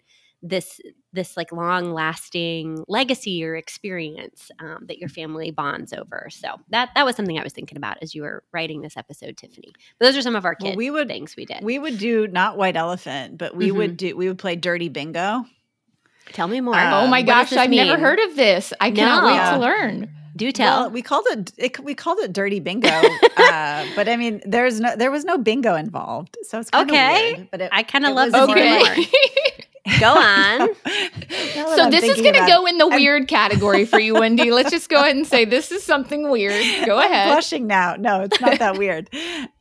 this 0.45 0.81
this 1.12 1.37
like 1.37 1.52
long 1.52 1.93
lasting 1.93 2.83
legacy 2.88 3.45
or 3.45 3.55
experience 3.55 4.50
um, 4.59 4.85
that 4.88 4.99
your 4.99 5.09
family 5.09 5.52
bonds 5.52 5.93
over. 5.93 6.29
So 6.31 6.49
that 6.71 6.91
that 6.97 7.07
was 7.07 7.14
something 7.14 7.38
I 7.38 7.45
was 7.45 7.52
thinking 7.52 7.76
about 7.79 7.99
as 8.02 8.14
you 8.14 8.23
were 8.23 8.43
writing 8.52 8.83
this 8.83 8.97
episode, 8.97 9.37
Tiffany. 9.37 9.73
But 9.99 10.07
those 10.07 10.17
are 10.17 10.23
some 10.23 10.35
of 10.35 10.45
our 10.45 10.55
kids. 10.57 10.71
Well, 10.71 10.76
we 10.76 10.91
would 10.91 11.09
things 11.09 11.37
we 11.37 11.45
did. 11.45 11.62
we 11.62 11.79
would 11.79 11.99
do 11.99 12.26
not 12.26 12.57
white 12.57 12.76
elephant, 12.76 13.38
but 13.38 13.55
we 13.55 13.69
Mhm. 13.71 13.76
would 13.76 13.97
do 13.97 14.17
we 14.17 14.26
would 14.29 14.38
play 14.38 14.57
dirty 14.57 14.88
bingo. 14.88 15.45
Tell 16.33 16.49
me 16.49 16.61
more. 16.61 16.75
Uh, 16.75 17.02
oh 17.02 17.07
my 17.07 17.23
gosh, 17.23 17.52
I've 17.52 17.71
never 17.71 17.99
heard 17.99 18.19
of 18.21 18.37
this. 18.37 18.73
I 18.81 18.91
cannot 18.91 19.23
No. 19.23 19.26
wait 19.29 19.35
Yeah. 19.35 19.50
to 19.52 19.59
learn. 19.59 20.11
Do 20.35 20.50
tell. 20.50 20.81
Well, 20.85 20.91
we 20.91 21.02
called 21.02 21.26
it, 21.31 21.52
it 21.59 21.79
we 21.85 21.95
called 21.95 22.19
it 22.21 22.33
dirty 22.33 22.59
bingo, 22.59 22.88
uh, 23.37 23.87
but 23.95 24.09
I 24.09 24.17
mean, 24.17 24.41
there's 24.47 24.81
no 24.81 24.97
there 24.97 25.11
was 25.11 25.25
no 25.26 25.37
bingo 25.37 25.75
involved, 25.75 26.38
so 26.49 26.59
it's 26.59 26.71
kind 26.71 26.88
of 26.88 26.95
Okay. 26.95 27.35
weird. 27.35 27.50
But 27.50 27.61
it, 27.61 27.69
I 27.73 27.83
kind 27.83 28.07
of 28.07 28.14
love 28.14 28.33
was 28.33 28.49
to 28.49 28.55
hear 28.55 28.71
more 28.71 28.79
more. 28.79 28.95
Okay. 29.85 29.99
Go 30.00 30.14
on. 30.14 30.69
So 31.76 31.91
this 31.91 32.05
is 32.05 32.21
going 32.21 32.35
to 32.35 32.47
go 32.47 32.67
in 32.67 32.79
the 32.79 32.85
I'm- 32.87 32.95
weird 32.95 33.29
category 33.29 33.85
for 33.85 33.99
you, 33.99 34.14
Wendy. 34.14 34.50
Let's 34.50 34.71
just 34.71 34.88
go 34.88 35.00
ahead 35.00 35.17
and 35.17 35.26
say 35.26 35.45
this 35.45 35.73
is 35.73 35.83
something 35.83 36.31
weird. 36.31 36.87
Go 36.87 36.99
I'm 36.99 37.11
ahead. 37.11 37.29
blushing 37.29 37.67
now. 37.67 37.97
No, 37.97 38.23
it's 38.23 38.41
not 38.41 38.59
that 38.59 38.79
weird. 38.79 39.09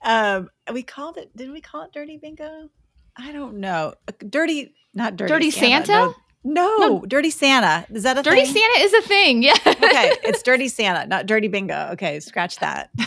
Um, 0.04 0.50
we 0.72 0.84
called 0.84 1.18
it. 1.18 1.36
Did 1.36 1.52
we 1.52 1.60
call 1.62 1.84
it 1.84 1.92
dirty 1.94 2.18
bingo? 2.18 2.70
I 3.18 3.32
don't 3.32 3.56
know. 3.56 3.94
Uh, 4.08 4.12
Dirty, 4.30 4.74
not 4.94 5.16
dirty. 5.16 5.32
Dirty 5.32 5.52
Santa? 5.52 5.92
No, 5.92 6.16
no, 6.44 7.02
dirty 7.08 7.30
Santa. 7.30 7.86
Is 7.94 8.04
that 8.04 8.18
a 8.18 8.24
thing? 8.24 8.34
Dirty 8.34 8.46
thing? 8.46 8.62
Santa 8.64 8.80
is 8.86 8.94
a 8.94 9.02
thing. 9.08 9.44
Yeah. 9.44 9.54
okay, 9.66 10.16
it's 10.24 10.42
dirty 10.44 10.68
Santa, 10.68 11.08
not 11.08 11.26
dirty 11.26 11.48
bingo. 11.48 11.90
Okay, 11.94 12.20
scratch 12.20 12.58
that. 12.58 12.90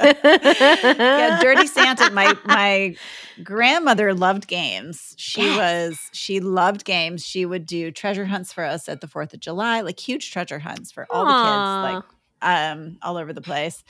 yeah, 0.00 1.38
Dirty 1.40 1.66
Santa. 1.66 2.10
My 2.10 2.34
my 2.44 2.94
grandmother 3.42 4.14
loved 4.14 4.46
games. 4.46 5.14
She 5.16 5.42
Yes. 5.42 5.58
was 5.58 5.98
she 6.12 6.40
loved 6.40 6.84
games. 6.84 7.24
She 7.24 7.44
would 7.46 7.66
do 7.66 7.90
treasure 7.90 8.24
hunts 8.26 8.52
for 8.52 8.64
us 8.64 8.88
at 8.88 9.00
the 9.00 9.08
Fourth 9.08 9.34
of 9.34 9.40
July, 9.40 9.80
like 9.80 9.98
huge 9.98 10.30
treasure 10.30 10.58
hunts 10.58 10.92
for 10.92 11.06
all 11.10 11.24
the 11.26 11.32
kids, 11.32 11.94
like 11.94 12.04
um 12.42 12.98
all 13.02 13.16
over 13.16 13.32
the 13.32 13.40
place. 13.42 13.82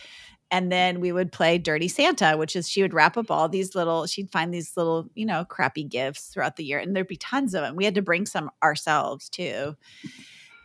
And 0.50 0.66
mm. 0.66 0.70
then 0.70 1.00
we 1.00 1.12
would 1.12 1.32
play 1.32 1.58
Dirty 1.58 1.88
Santa, 1.88 2.36
which 2.36 2.56
is 2.56 2.68
she 2.68 2.82
would 2.82 2.94
wrap 2.94 3.16
up 3.16 3.30
all 3.30 3.48
these 3.48 3.74
little, 3.74 4.06
she'd 4.06 4.30
find 4.30 4.52
these 4.52 4.76
little, 4.76 5.08
you 5.14 5.26
know, 5.26 5.44
crappy 5.44 5.84
gifts 5.84 6.28
throughout 6.28 6.56
the 6.56 6.64
year. 6.64 6.78
And 6.78 6.94
there'd 6.94 7.06
be 7.06 7.16
tons 7.16 7.54
of 7.54 7.62
them. 7.62 7.76
We 7.76 7.84
had 7.84 7.94
to 7.96 8.02
bring 8.02 8.26
some 8.26 8.50
ourselves 8.62 9.28
too. 9.28 9.76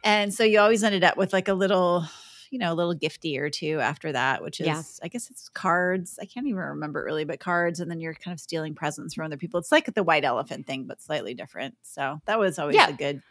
And 0.04 0.34
so 0.34 0.44
you 0.44 0.60
always 0.60 0.84
ended 0.84 1.04
up 1.04 1.18
with 1.18 1.34
like 1.34 1.48
a 1.48 1.54
little, 1.54 2.06
you 2.50 2.60
know, 2.60 2.72
a 2.72 2.76
little 2.76 2.96
gifty 2.96 3.40
or 3.40 3.50
two 3.50 3.80
after 3.80 4.12
that, 4.12 4.44
which 4.44 4.60
is, 4.60 4.68
Yeah. 4.68 4.84
I 5.02 5.08
guess 5.08 5.30
it's 5.30 5.50
cards. 5.50 6.20
I 6.22 6.26
can't 6.26 6.46
even 6.46 6.60
remember 6.60 7.02
it 7.02 7.06
really, 7.06 7.26
but 7.26 7.40
cards. 7.40 7.80
And 7.80 7.90
then 7.90 8.00
you're 8.00 8.14
kind 8.14 8.34
of 8.34 8.40
stealing 8.40 8.76
presents 8.76 9.16
from 9.16 9.26
other 9.26 9.38
people. 9.38 9.60
It's 9.60 9.72
like 9.72 9.94
the 9.94 10.04
white 10.04 10.24
elephant 10.24 10.68
thing, 10.68 10.86
but 10.86 11.02
slightly 11.02 11.34
different. 11.34 11.76
So 11.82 12.22
that 12.26 12.40
was 12.40 12.60
always 12.60 12.76
Yeah. 12.76 12.90
a 12.90 12.94
good, 12.94 13.22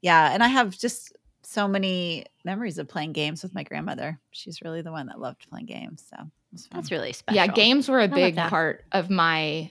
yeah. 0.00 0.32
And 0.32 0.42
I 0.42 0.48
have 0.48 0.76
just 0.76 1.12
so 1.44 1.66
many 1.68 2.26
memories 2.44 2.78
of 2.78 2.88
playing 2.88 3.12
games 3.12 3.42
with 3.42 3.54
my 3.54 3.62
grandmother. 3.64 4.20
She's 4.30 4.62
really 4.62 4.82
the 4.82 4.92
one 4.92 5.06
that 5.06 5.20
loved 5.20 5.48
playing 5.48 5.66
games. 5.66 6.04
So 6.08 6.16
was. 6.52 6.68
That's 6.72 6.90
really 6.90 7.12
special. 7.12 7.36
Yeah, 7.36 7.46
games 7.48 7.88
were 7.88 8.00
a 8.00 8.08
big 8.08 8.36
part 8.36 8.84
of 8.92 9.10
my 9.10 9.70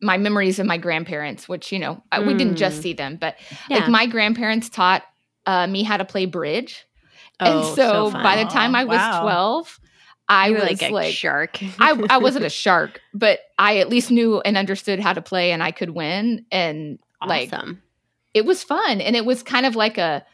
my 0.00 0.16
memories 0.18 0.58
of 0.58 0.66
my 0.66 0.78
grandparents, 0.78 1.48
which 1.48 1.70
you 1.72 1.78
know 1.78 2.02
uh, 2.10 2.22
we 2.26 2.34
didn't 2.34 2.56
just 2.56 2.80
Mm. 2.80 2.82
see 2.82 2.92
them, 2.92 3.16
but 3.16 3.36
Yeah. 3.68 3.76
like 3.78 3.88
my 3.88 4.06
grandparents 4.06 4.68
taught 4.68 5.02
uh, 5.46 5.66
me 5.66 5.82
how 5.82 5.96
to 5.96 6.04
play 6.04 6.26
bridge, 6.26 6.84
oh, 7.40 7.46
and 7.46 7.64
so, 7.76 8.10
by 8.10 8.36
the 8.42 8.50
time 8.50 8.74
I 8.74 8.84
was 8.84 8.98
Wow. 9.00 9.20
twelve, 9.20 9.80
I 10.28 10.48
you 10.48 10.54
were 10.54 10.60
was 10.60 10.80
like 10.82 10.90
like, 10.90 11.14
shark. 11.14 11.60
I 11.78 11.92
I 12.10 12.18
wasn't 12.18 12.44
a 12.44 12.50
shark, 12.64 13.00
but 13.14 13.40
I 13.58 13.78
at 13.78 13.88
least 13.88 14.10
knew 14.10 14.40
and 14.40 14.56
understood 14.56 14.98
how 14.98 15.12
to 15.12 15.22
play, 15.22 15.52
and 15.52 15.62
I 15.62 15.70
could 15.70 15.90
win, 15.90 16.46
and 16.50 16.98
like 17.24 17.52
it 18.34 18.44
was 18.44 18.62
fun, 18.64 19.00
and 19.00 19.14
it 19.14 19.24
was 19.24 19.42
kind 19.42 19.66
of 19.66 19.76
like 19.76 19.98
a 19.98 20.24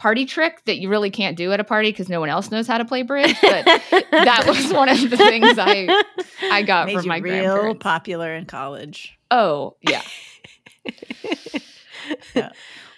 party 0.00 0.24
trick 0.24 0.64
that 0.64 0.78
you 0.78 0.88
really 0.88 1.10
can't 1.10 1.36
do 1.36 1.52
at 1.52 1.60
a 1.60 1.64
party 1.64 1.90
because 1.90 2.08
no 2.08 2.20
one 2.20 2.30
else 2.30 2.50
knows 2.50 2.66
how 2.66 2.78
to 2.78 2.86
play 2.86 3.02
bridge, 3.02 3.36
but. 3.42 3.64
that 4.10 4.44
was 4.48 4.72
one 4.72 4.88
of 4.88 4.98
the 5.10 5.16
things 5.16 5.58
I 5.58 6.04
I 6.50 6.62
got 6.62 6.86
Made 6.86 6.96
from 6.96 7.06
my 7.06 7.18
real 7.18 7.74
popular 7.74 8.34
in 8.34 8.46
college. 8.46 9.18
Oh, 9.30 9.76
yeah. 9.82 10.02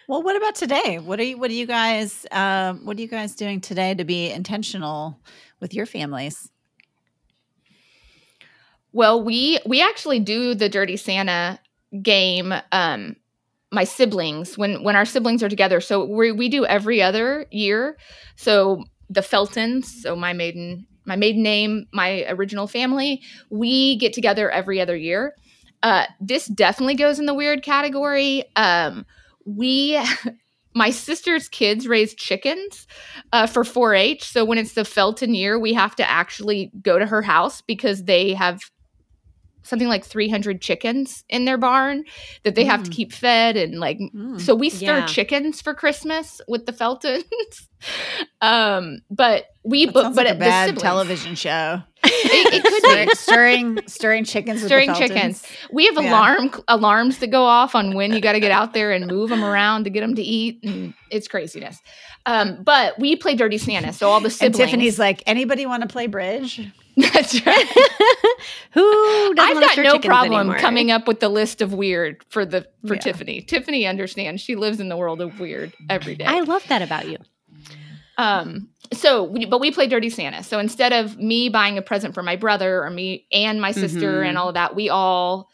Well, 0.07 0.23
what 0.23 0.37
about 0.37 0.55
today? 0.55 0.99
What 1.01 1.19
are 1.19 1.25
you? 1.25 1.37
What 1.39 1.51
are 1.51 1.55
you 1.55 1.67
guys? 1.67 2.25
Um, 2.31 2.87
what 2.87 2.97
are 2.97 3.01
you 3.01 3.09
guys 3.09 3.35
doing 3.35 3.61
today 3.61 3.95
to 3.95 4.05
be 4.05 4.31
intentional 4.31 5.19
with 5.59 5.75
your 5.75 5.87
families? 5.87 6.51
Well, 8.93 9.23
we 9.23 9.59
we 9.67 9.83
actually 9.83 10.21
do 10.21 10.55
the 10.55 10.69
Dirty 10.69 10.97
Santa 10.97 11.59
game. 12.01 12.55
Um, 12.71 13.17
my 13.73 13.85
siblings 13.85 14.57
when 14.59 14.85
when 14.85 14.95
our 14.95 15.07
siblings 15.07 15.43
are 15.43 15.49
together. 15.49 15.81
So 15.81 16.05
we 16.05 16.31
we 16.31 16.49
do 16.49 16.65
every 16.67 17.03
other 17.03 17.47
year. 17.51 17.97
So 18.37 18.85
the 19.09 19.23
Feltons. 19.23 20.03
So 20.03 20.15
my 20.15 20.33
maiden 20.33 20.87
my 21.05 21.17
maiden 21.17 21.43
name, 21.43 21.87
my 21.93 22.25
original 22.29 22.69
family. 22.69 23.23
We 23.51 23.97
get 23.97 24.13
together 24.13 24.51
every 24.51 24.81
other 24.81 24.97
year. 24.97 25.35
Uh, 25.83 26.07
this 26.21 26.47
definitely 26.47 26.95
goes 26.95 27.19
in 27.19 27.27
the 27.27 27.35
weird 27.35 27.63
category. 27.63 28.45
Um, 28.55 29.07
we. 29.45 30.01
My 30.75 30.89
sister's 30.89 31.51
kids 31.51 31.87
raise 31.87 32.15
chickens 32.15 32.87
uh, 33.31 33.47
for 33.47 33.63
4 33.63 33.95
H. 33.95 34.25
So 34.25 34.43
when 34.43 34.57
it's 34.57 34.73
the 34.73 34.87
Felton 34.87 35.35
year, 35.35 35.59
we 35.59 35.75
have 35.75 35.95
to 35.97 36.11
actually 36.11 36.73
go 36.81 36.99
to 36.99 37.05
her 37.05 37.21
house 37.21 37.61
because 37.61 38.05
they 38.05 38.33
have 38.33 38.63
something 39.63 39.89
like 39.89 40.05
300 40.05 40.61
chickens 40.61 41.25
in 41.29 41.45
their 41.45 41.59
barn 41.59 42.05
that 42.45 42.55
they 42.55 42.65
have 42.65 42.83
to 42.85 42.91
Mm. 42.91 42.95
keep 42.95 43.13
fed 43.13 43.57
and 43.57 43.79
like 43.81 43.99
Mm. 43.99 44.41
so 44.41 44.55
we 44.55 44.69
stir 44.71 44.99
Yeah. 44.99 45.07
chickens 45.07 45.61
for 45.63 45.75
christmas 45.75 46.41
with 46.49 46.67
the 46.67 46.73
feltons 46.73 47.25
um 48.41 48.99
but 49.11 49.45
we 49.65 49.87
That 49.87 49.95
but, 49.95 50.03
sounds 50.03 50.17
but 50.17 50.25
like 50.27 50.35
a 50.35 50.39
the 50.39 50.41
bad 50.41 50.67
siblings- 50.67 50.83
television 50.83 51.35
show. 51.37 51.83
it, 52.05 52.55
it 52.55 52.63
could 52.65 53.09
be 53.09 53.15
stirring, 53.15 53.79
stirring, 53.87 53.87
stirring 53.87 54.25
chickens. 54.25 54.65
Stirring 54.65 54.89
with 54.91 54.99
the 54.99 55.07
chickens. 55.09 55.45
We 55.73 55.87
have 55.87 55.95
Yeah. 56.03 56.11
alarm 56.11 56.51
alarms 56.67 57.19
that 57.19 57.29
go 57.29 57.45
off 57.45 57.77
on 57.77 57.95
when 57.95 58.13
you 58.13 58.21
got 58.21 58.33
to 58.33 58.41
get 58.41 58.51
out 58.51 58.73
there 58.75 58.91
and 58.91 59.07
move 59.07 59.31
them 59.31 59.45
around 59.45 59.85
to 59.85 59.91
get 59.91 60.01
them 60.01 60.17
to 60.17 60.23
eat 60.23 60.59
and 60.65 60.95
it's 61.11 61.29
craziness 61.29 61.79
um 62.27 62.59
but 62.65 62.99
we 62.99 63.15
play 63.17 63.35
dirty 63.37 63.59
santa 63.59 63.93
so 63.93 64.09
all 64.09 64.19
the 64.21 64.25
And 64.27 64.33
siblings 64.33 64.57
Tiffany's 64.71 64.99
like, 64.99 65.23
anybody 65.27 65.65
want 65.67 65.83
to 65.83 65.89
play 65.89 66.07
bridge? 66.09 66.61
that's 67.13 67.45
right 67.47 67.67
Who 68.73 69.35
doesn't 69.35 69.57
I've 69.65 69.77
got 69.77 69.79
no 69.83 69.99
problem 69.99 70.41
anymore? 70.41 70.59
coming 70.59 70.91
up 70.91 71.07
with 71.07 71.21
the 71.21 71.29
list 71.29 71.61
of 71.63 71.73
weird 71.73 72.25
for 72.29 72.45
the 72.45 72.67
for 72.87 72.95
Yeah. 72.95 73.01
Tiffany. 73.01 73.41
Tiffany 73.43 73.87
understands. 73.87 74.41
She 74.43 74.57
lives 74.57 74.81
in 74.81 74.89
the 74.89 74.97
world 74.97 75.21
of 75.21 75.39
weird 75.41 75.73
every 75.91 76.15
day. 76.15 76.25
I 76.25 76.41
love 76.41 76.67
that 76.69 76.83
about 76.83 77.09
you. 77.09 77.19
um 78.19 78.69
so 78.93 79.27
but 79.49 79.59
we 79.61 79.71
play 79.71 79.87
dirty 79.87 80.11
santa 80.11 80.43
so 80.43 80.59
instead 80.59 80.93
of 80.93 81.17
me 81.19 81.49
buying 81.49 81.79
a 81.79 81.83
present 81.83 82.13
for 82.15 82.23
my 82.23 82.37
brother 82.37 82.83
or 82.85 82.91
me 82.91 83.27
and 83.33 83.59
my 83.61 83.73
sister 83.73 84.21
Mhm. 84.23 84.29
and 84.29 84.39
all 84.39 84.49
of 84.49 84.55
that 84.55 84.75
we 84.77 84.91
all 84.91 85.49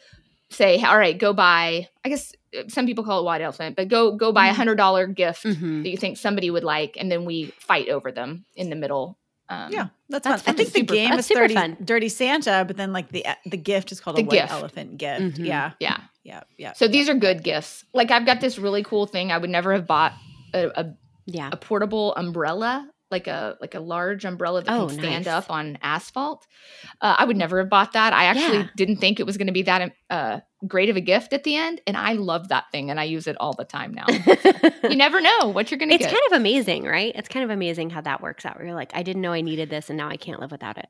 say 0.51 0.83
all 0.83 0.99
right 0.99 1.17
go 1.19 1.33
buy 1.33 1.87
i 2.05 2.09
guess 2.09 2.33
uh, 2.59 2.63
some 2.69 2.85
people 2.87 3.05
call 3.05 3.21
it 3.21 3.25
white 3.25 3.41
elephant 3.43 3.77
but 3.77 3.87
go 3.87 4.17
go 4.17 4.33
buy 4.33 4.49
a 4.49 4.53
Mhm. 4.53 4.57
hundred 4.57 4.75
dollar 4.75 5.07
gift 5.07 5.45
Mhm. 5.45 5.85
that 5.85 5.89
you 5.91 5.97
think 5.97 6.17
somebody 6.17 6.51
would 6.51 6.65
like 6.65 6.97
and 6.99 7.13
then 7.13 7.25
we 7.25 7.53
fight 7.61 7.89
over 7.89 8.11
them 8.11 8.45
in 8.57 8.71
the 8.71 8.77
middle 8.77 9.18
um 9.49 9.73
Yeah, 9.73 9.89
that's, 10.09 10.25
That's 10.25 10.43
fun. 10.43 10.55
I 10.55 10.57
fun. 10.57 10.57
think 10.57 10.69
the 10.73 10.79
Super 10.81 10.95
game 10.95 11.11
is 11.13 11.17
That's 11.17 11.29
super 11.29 11.41
Dirty, 11.41 11.55
fun. 11.55 11.77
Dirty 11.85 12.09
Santa, 12.09 12.65
but 12.67 12.77
then 12.77 12.93
like 12.93 13.09
the 13.11 13.25
the 13.47 13.57
gift 13.57 13.93
is 13.93 14.01
called 14.01 14.17
The 14.17 14.23
a 14.23 14.25
white 14.25 14.33
gift. 14.41 14.53
elephant 14.53 14.99
gift. 14.99 15.21
Mhm. 15.39 15.47
Yeah, 15.47 15.73
yeah 15.81 15.99
yeah, 16.25 16.43
yeah. 16.59 16.73
so 16.75 16.87
these 16.89 17.09
are 17.09 17.15
good 17.15 17.43
gifts 17.43 17.85
like 17.95 18.11
i've 18.11 18.27
got 18.27 18.43
this 18.43 18.59
really 18.59 18.83
cool 18.83 19.07
thing 19.07 19.33
i 19.33 19.39
would 19.39 19.49
never 19.49 19.73
have 19.73 19.87
bought 19.87 20.13
a, 20.53 20.69
a 20.79 20.95
Yeah. 21.25 21.49
a 21.53 21.57
portable 21.57 22.15
umbrella 22.17 22.87
like 23.11 23.27
a 23.27 23.57
like 23.61 23.75
a 23.75 23.81
large 23.81 24.25
umbrella 24.25 24.63
that 24.63 24.71
Oh, 24.73 24.87
can 24.89 24.99
stand 24.99 25.25
nice. 25.27 25.35
up 25.35 25.51
on 25.51 25.79
asphalt 25.83 26.47
uh, 27.01 27.17
i 27.19 27.25
would 27.25 27.37
never 27.37 27.59
have 27.59 27.71
bought 27.71 27.93
that 27.95 28.13
i 28.13 28.25
actually 28.25 28.59
Yeah. 28.59 28.69
didn't 28.77 28.97
think 28.97 29.19
it 29.21 29.27
was 29.27 29.37
going 29.37 29.47
to 29.47 29.53
be 29.53 29.63
that 29.63 29.93
uh, 30.11 30.41
great 30.67 30.91
of 30.91 30.97
a 30.97 31.01
gift 31.01 31.33
at 31.33 31.45
the 31.45 31.57
end 31.57 31.81
and 31.87 31.97
i 31.97 32.13
love 32.13 32.49
that 32.49 32.65
thing 32.73 32.91
and 32.91 32.99
i 33.01 33.05
use 33.05 33.27
it 33.27 33.37
all 33.41 33.55
the 33.55 33.65
time 33.65 33.95
now 33.95 34.07
you 34.89 34.97
never 34.97 35.21
know 35.21 35.49
what 35.49 35.71
you're 35.71 35.79
going 35.79 35.89
to 35.89 35.95
it's 35.95 36.05
get 36.05 36.13
kind 36.13 36.33
of 36.33 36.37
amazing, 36.37 36.85
right? 36.85 37.13
It's 37.15 37.29
kind 37.29 37.45
of 37.45 37.51
amazing 37.51 37.91
how 37.91 38.01
that 38.03 38.21
works 38.21 38.45
out. 38.45 38.57
Where 38.57 38.67
you're 38.67 38.75
like, 38.75 38.91
I 38.95 39.03
didn't 39.03 39.23
know 39.23 39.33
I 39.33 39.41
needed 39.41 39.71
this, 39.71 39.89
and 39.91 39.97
now 39.97 40.09
I 40.09 40.17
can't 40.17 40.41
live 40.41 40.51
without 40.51 40.77
it. 40.79 40.89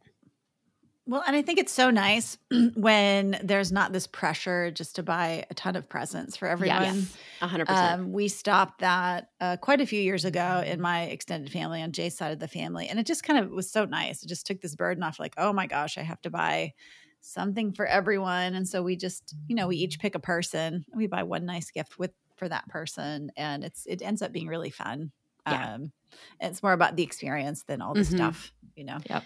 Well, 1.08 1.24
and 1.26 1.34
I 1.34 1.40
think 1.40 1.58
it's 1.58 1.72
so 1.72 1.90
nice 1.90 2.36
when 2.74 3.40
there's 3.42 3.72
not 3.72 3.92
this 3.94 4.06
pressure 4.06 4.70
just 4.70 4.94
to 4.96 5.02
buy 5.02 5.46
a 5.50 5.54
ton 5.54 5.74
of 5.74 5.88
presents 5.88 6.36
for 6.36 6.46
everyone. 6.46 6.82
Yes. 6.82 7.16
A 7.40 7.46
hundred 7.46 7.66
percent. 7.66 8.00
Um, 8.00 8.12
we 8.12 8.28
stopped 8.28 8.80
that 8.80 9.30
uh, 9.40 9.56
quite 9.56 9.80
a 9.80 9.86
few 9.86 10.00
years 10.00 10.26
ago 10.26 10.62
in 10.66 10.82
my 10.82 11.04
extended 11.04 11.50
family 11.50 11.80
on 11.82 11.92
Jay's 11.92 12.14
side 12.16 12.32
of 12.32 12.40
the 12.40 12.48
family, 12.48 12.88
and 12.88 12.98
it 13.00 13.06
just 13.06 13.22
kind 13.22 13.38
of 13.42 13.50
was 13.50 13.70
so 13.70 13.86
nice. 13.86 14.22
It 14.22 14.28
just 14.28 14.46
took 14.46 14.60
this 14.60 14.74
burden 14.76 15.02
off. 15.02 15.18
Like, 15.18 15.34
oh 15.38 15.52
my 15.52 15.66
gosh, 15.66 15.96
I 15.96 16.02
have 16.02 16.20
to 16.22 16.30
buy 16.30 16.74
something 17.20 17.72
for 17.72 17.86
everyone, 17.86 18.54
and 18.54 18.68
so 18.68 18.82
we 18.82 18.94
just, 18.94 19.34
you 19.48 19.54
know, 19.56 19.66
we 19.68 19.76
each 19.76 19.98
pick 19.98 20.14
a 20.14 20.20
person. 20.20 20.84
We 20.94 21.06
buy 21.06 21.22
one 21.22 21.46
nice 21.46 21.70
gift 21.70 21.98
with 21.98 22.12
for 22.36 22.50
that 22.50 22.68
person, 22.68 23.30
and 23.34 23.64
it's 23.64 23.86
it 23.86 24.02
ends 24.02 24.20
up 24.20 24.30
being 24.32 24.46
really 24.46 24.70
fun. 24.70 25.12
Yeah. 25.46 25.74
Um, 25.74 25.92
it's 26.40 26.62
more 26.62 26.72
about 26.74 26.96
the 26.96 27.02
experience 27.02 27.62
than 27.62 27.80
all 27.80 27.94
the 27.94 28.00
Mhm. 28.00 28.06
stuff, 28.12 28.52
you 28.76 28.84
know. 28.84 28.98
Yep. 29.08 29.24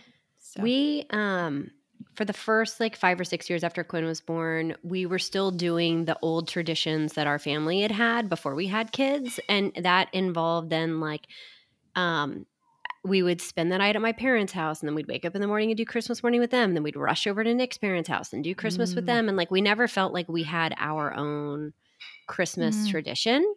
So. 0.55 0.63
We 0.63 1.07
um 1.11 1.71
for 2.15 2.25
the 2.27 2.33
first 2.35 2.79
like 2.79 2.95
5 2.97 3.19
or 3.19 3.25
6 3.25 3.49
years 3.49 3.65
after 3.65 3.83
Quinn 3.85 4.05
was 4.05 4.21
born, 4.21 4.77
we 4.83 5.07
were 5.07 5.19
still 5.19 5.51
doing 5.51 6.05
the 6.05 6.19
old 6.21 6.47
traditions 6.49 7.15
that 7.15 7.27
our 7.27 7.39
family 7.39 7.81
had 7.81 7.91
had 7.93 8.29
before 8.29 8.55
we 8.55 8.67
had 8.67 8.93
kids 8.93 9.41
and 9.49 9.73
that 9.77 10.09
involved 10.13 10.69
then 10.71 11.01
like 11.01 11.27
um 11.97 12.47
we 13.05 13.23
would 13.23 13.41
spend 13.41 13.73
the 13.73 13.79
night 13.79 13.97
at 13.97 14.03
my 14.03 14.13
parents' 14.13 14.53
house 14.53 14.81
and 14.81 14.89
then 14.89 14.95
we'd 14.97 15.09
wake 15.09 15.25
up 15.25 15.35
in 15.35 15.41
the 15.41 15.47
morning 15.49 15.71
and 15.71 15.79
do 15.79 15.85
Christmas 15.87 16.23
morning 16.23 16.41
with 16.41 16.51
them. 16.51 16.71
And 16.71 16.77
then 16.77 16.83
we'd 16.85 16.97
rush 16.97 17.27
over 17.27 17.45
to 17.45 17.55
Nick's 17.55 17.79
parents' 17.79 18.09
house 18.09 18.33
and 18.33 18.45
do 18.45 18.55
Christmas 18.55 18.95
with 18.97 19.07
Mm. 19.07 19.07
them. 19.07 19.29
And 19.29 19.37
like 19.37 19.51
we 19.51 19.61
never 19.63 19.89
felt 19.89 20.13
like 20.15 20.29
we 20.29 20.45
had 20.45 20.75
our 20.79 21.15
own 21.15 21.73
Christmas 22.29 22.85
Mm. 22.85 22.87
tradition. 22.87 23.55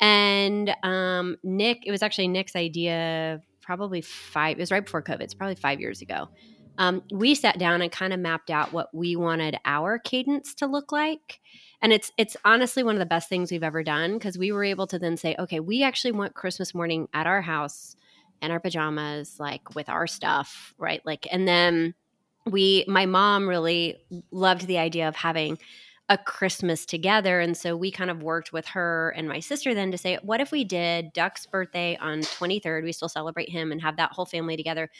And 0.00 0.74
um 0.84 1.36
Nick, 1.44 1.80
it 1.86 1.90
was 1.92 2.02
actually 2.02 2.28
Nick's 2.28 2.56
idea 2.56 3.42
probably 3.60 4.00
five, 4.00 4.58
it 4.58 4.60
was 4.60 4.70
right 4.70 4.84
before 4.84 5.02
COVID. 5.02 5.22
It's 5.22 5.34
probably 5.34 5.54
five 5.54 5.80
years 5.80 6.02
ago. 6.02 6.28
Um, 6.78 7.02
we 7.12 7.34
sat 7.34 7.58
down 7.58 7.82
and 7.82 7.92
kind 7.92 8.12
of 8.12 8.20
mapped 8.20 8.50
out 8.50 8.72
what 8.72 8.94
we 8.94 9.16
wanted 9.16 9.58
our 9.64 9.98
cadence 9.98 10.54
to 10.56 10.66
look 10.66 10.92
like. 10.92 11.40
And 11.82 11.92
it's 11.92 12.12
it's 12.16 12.36
honestly 12.44 12.82
one 12.82 12.94
of 12.94 13.00
the 13.00 13.06
best 13.06 13.28
things 13.28 13.50
we've 13.50 13.62
ever 13.62 13.82
done 13.82 14.14
because 14.14 14.38
we 14.38 14.52
were 14.52 14.64
able 14.64 14.86
to 14.88 14.98
then 14.98 15.16
say, 15.16 15.34
okay, 15.38 15.60
we 15.60 15.82
actually 15.82 16.12
want 16.12 16.34
Christmas 16.34 16.74
morning 16.74 17.08
at 17.12 17.26
our 17.26 17.42
house 17.42 17.96
in 18.42 18.50
our 18.50 18.60
pajamas, 18.60 19.38
like 19.38 19.74
with 19.74 19.88
our 19.88 20.06
stuff, 20.06 20.74
right? 20.78 21.04
Like, 21.04 21.26
and 21.30 21.46
then 21.46 21.94
we, 22.46 22.84
my 22.88 23.06
mom 23.06 23.48
really 23.48 23.98
loved 24.30 24.66
the 24.66 24.78
idea 24.78 25.08
of 25.08 25.16
having 25.16 25.58
a 26.10 26.18
Christmas 26.18 26.84
together. 26.84 27.38
And 27.38 27.56
so 27.56 27.76
we 27.76 27.92
kind 27.92 28.10
of 28.10 28.20
worked 28.20 28.52
with 28.52 28.66
her 28.66 29.14
and 29.16 29.28
my 29.28 29.38
sister 29.38 29.74
then 29.74 29.92
to 29.92 29.96
say, 29.96 30.18
what 30.22 30.40
if 30.40 30.50
we 30.50 30.64
did 30.64 31.12
Duck's 31.12 31.46
birthday 31.46 31.96
on 32.00 32.22
23rd? 32.22 32.82
We 32.82 32.90
still 32.90 33.08
celebrate 33.08 33.48
him 33.48 33.70
and 33.70 33.80
have 33.80 33.96
that 33.96 34.10
whole 34.10 34.26
family 34.26 34.56
together. 34.56 34.90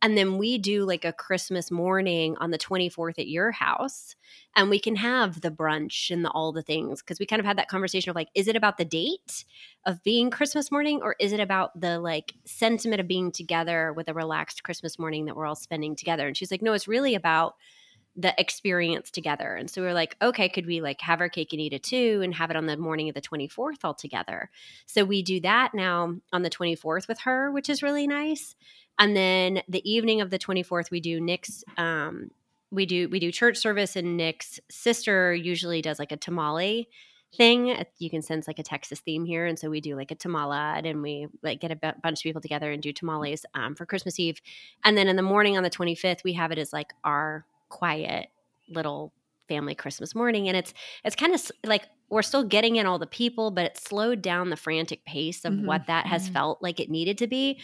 And 0.00 0.16
then 0.16 0.38
we 0.38 0.58
do 0.58 0.84
like 0.84 1.04
a 1.04 1.12
Christmas 1.12 1.72
morning 1.72 2.36
on 2.38 2.52
the 2.52 2.58
24th 2.58 3.18
at 3.18 3.26
your 3.26 3.50
house. 3.50 4.14
And 4.54 4.70
we 4.70 4.78
can 4.78 4.94
have 4.94 5.40
the 5.40 5.50
brunch 5.50 6.08
and 6.08 6.24
the, 6.24 6.30
all 6.30 6.52
the 6.52 6.62
things. 6.62 7.02
Cause 7.02 7.18
we 7.18 7.26
kind 7.26 7.40
of 7.40 7.46
had 7.46 7.58
that 7.58 7.68
conversation 7.68 8.10
of 8.10 8.14
like, 8.14 8.28
is 8.36 8.46
it 8.46 8.54
about 8.54 8.78
the 8.78 8.84
date 8.84 9.44
of 9.86 10.00
being 10.04 10.30
Christmas 10.30 10.70
morning 10.70 11.00
or 11.02 11.16
is 11.18 11.32
it 11.32 11.40
about 11.40 11.78
the 11.80 11.98
like 11.98 12.34
sentiment 12.44 13.00
of 13.00 13.08
being 13.08 13.32
together 13.32 13.92
with 13.92 14.08
a 14.08 14.14
relaxed 14.14 14.62
Christmas 14.62 15.00
morning 15.00 15.24
that 15.24 15.34
we're 15.34 15.46
all 15.46 15.56
spending 15.56 15.96
together? 15.96 16.28
And 16.28 16.36
she's 16.36 16.52
like, 16.52 16.62
no, 16.62 16.74
it's 16.74 16.86
really 16.86 17.16
about 17.16 17.56
the 18.16 18.34
experience 18.38 19.10
together. 19.10 19.54
And 19.54 19.70
so 19.70 19.80
we 19.80 19.86
were 19.86 19.94
like, 19.94 20.16
okay, 20.20 20.48
could 20.48 20.66
we 20.66 20.80
like 20.80 21.00
have 21.00 21.20
our 21.20 21.28
cake 21.28 21.52
and 21.52 21.60
eat 21.60 21.72
it 21.72 21.82
too 21.82 22.20
and 22.22 22.34
have 22.34 22.50
it 22.50 22.56
on 22.56 22.66
the 22.66 22.76
morning 22.76 23.08
of 23.08 23.14
the 23.14 23.20
24th 23.20 23.84
all 23.84 23.94
together? 23.94 24.50
So 24.86 25.04
we 25.04 25.22
do 25.22 25.40
that 25.40 25.74
now 25.74 26.16
on 26.32 26.42
the 26.42 26.50
24th 26.50 27.08
with 27.08 27.20
her, 27.20 27.50
which 27.50 27.68
is 27.68 27.82
really 27.82 28.06
nice. 28.06 28.56
And 28.98 29.16
then 29.16 29.62
the 29.68 29.88
evening 29.90 30.20
of 30.20 30.30
the 30.30 30.38
24th, 30.38 30.90
we 30.90 31.00
do 31.00 31.20
Nick's 31.20 31.64
um 31.76 32.30
we 32.72 32.86
do 32.86 33.08
we 33.08 33.18
do 33.18 33.32
church 33.32 33.56
service 33.56 33.96
and 33.96 34.16
Nick's 34.16 34.60
sister 34.70 35.34
usually 35.34 35.82
does 35.82 35.98
like 35.98 36.12
a 36.12 36.16
tamale 36.16 36.88
thing. 37.36 37.84
You 37.98 38.10
can 38.10 38.22
sense 38.22 38.46
like 38.46 38.58
a 38.58 38.62
Texas 38.62 39.00
theme 39.00 39.24
here, 39.24 39.46
and 39.46 39.58
so 39.58 39.70
we 39.70 39.80
do 39.80 39.96
like 39.96 40.10
a 40.10 40.14
tamale, 40.14 40.88
and 40.88 41.02
we 41.02 41.28
like 41.42 41.60
get 41.60 41.70
a 41.70 41.76
b- 41.76 41.90
bunch 42.02 42.20
of 42.20 42.22
people 42.22 42.40
together 42.40 42.70
and 42.72 42.82
do 42.82 42.92
tamales 42.92 43.44
um, 43.54 43.74
for 43.74 43.86
Christmas 43.86 44.18
Eve. 44.18 44.40
And 44.84 44.96
then 44.96 45.08
in 45.08 45.16
the 45.16 45.22
morning 45.22 45.56
on 45.56 45.62
the 45.62 45.70
25th, 45.70 46.24
we 46.24 46.32
have 46.34 46.52
it 46.52 46.58
as 46.58 46.72
like 46.72 46.92
our 47.04 47.46
quiet 47.70 48.28
little 48.68 49.14
family 49.48 49.74
Christmas 49.74 50.14
morning. 50.14 50.48
And 50.48 50.56
it's 50.56 50.72
it's 51.04 51.16
kind 51.16 51.34
of 51.34 51.50
like 51.64 51.88
we're 52.08 52.22
still 52.22 52.44
getting 52.44 52.76
in 52.76 52.86
all 52.86 52.98
the 52.98 53.06
people, 53.06 53.50
but 53.50 53.66
it 53.66 53.78
slowed 53.78 54.22
down 54.22 54.50
the 54.50 54.56
frantic 54.56 55.04
pace 55.04 55.44
of 55.44 55.52
mm-hmm. 55.52 55.66
what 55.66 55.86
that 55.86 56.06
has 56.06 56.24
mm-hmm. 56.24 56.34
felt 56.34 56.62
like 56.62 56.80
it 56.80 56.90
needed 56.90 57.18
to 57.18 57.26
be. 57.26 57.60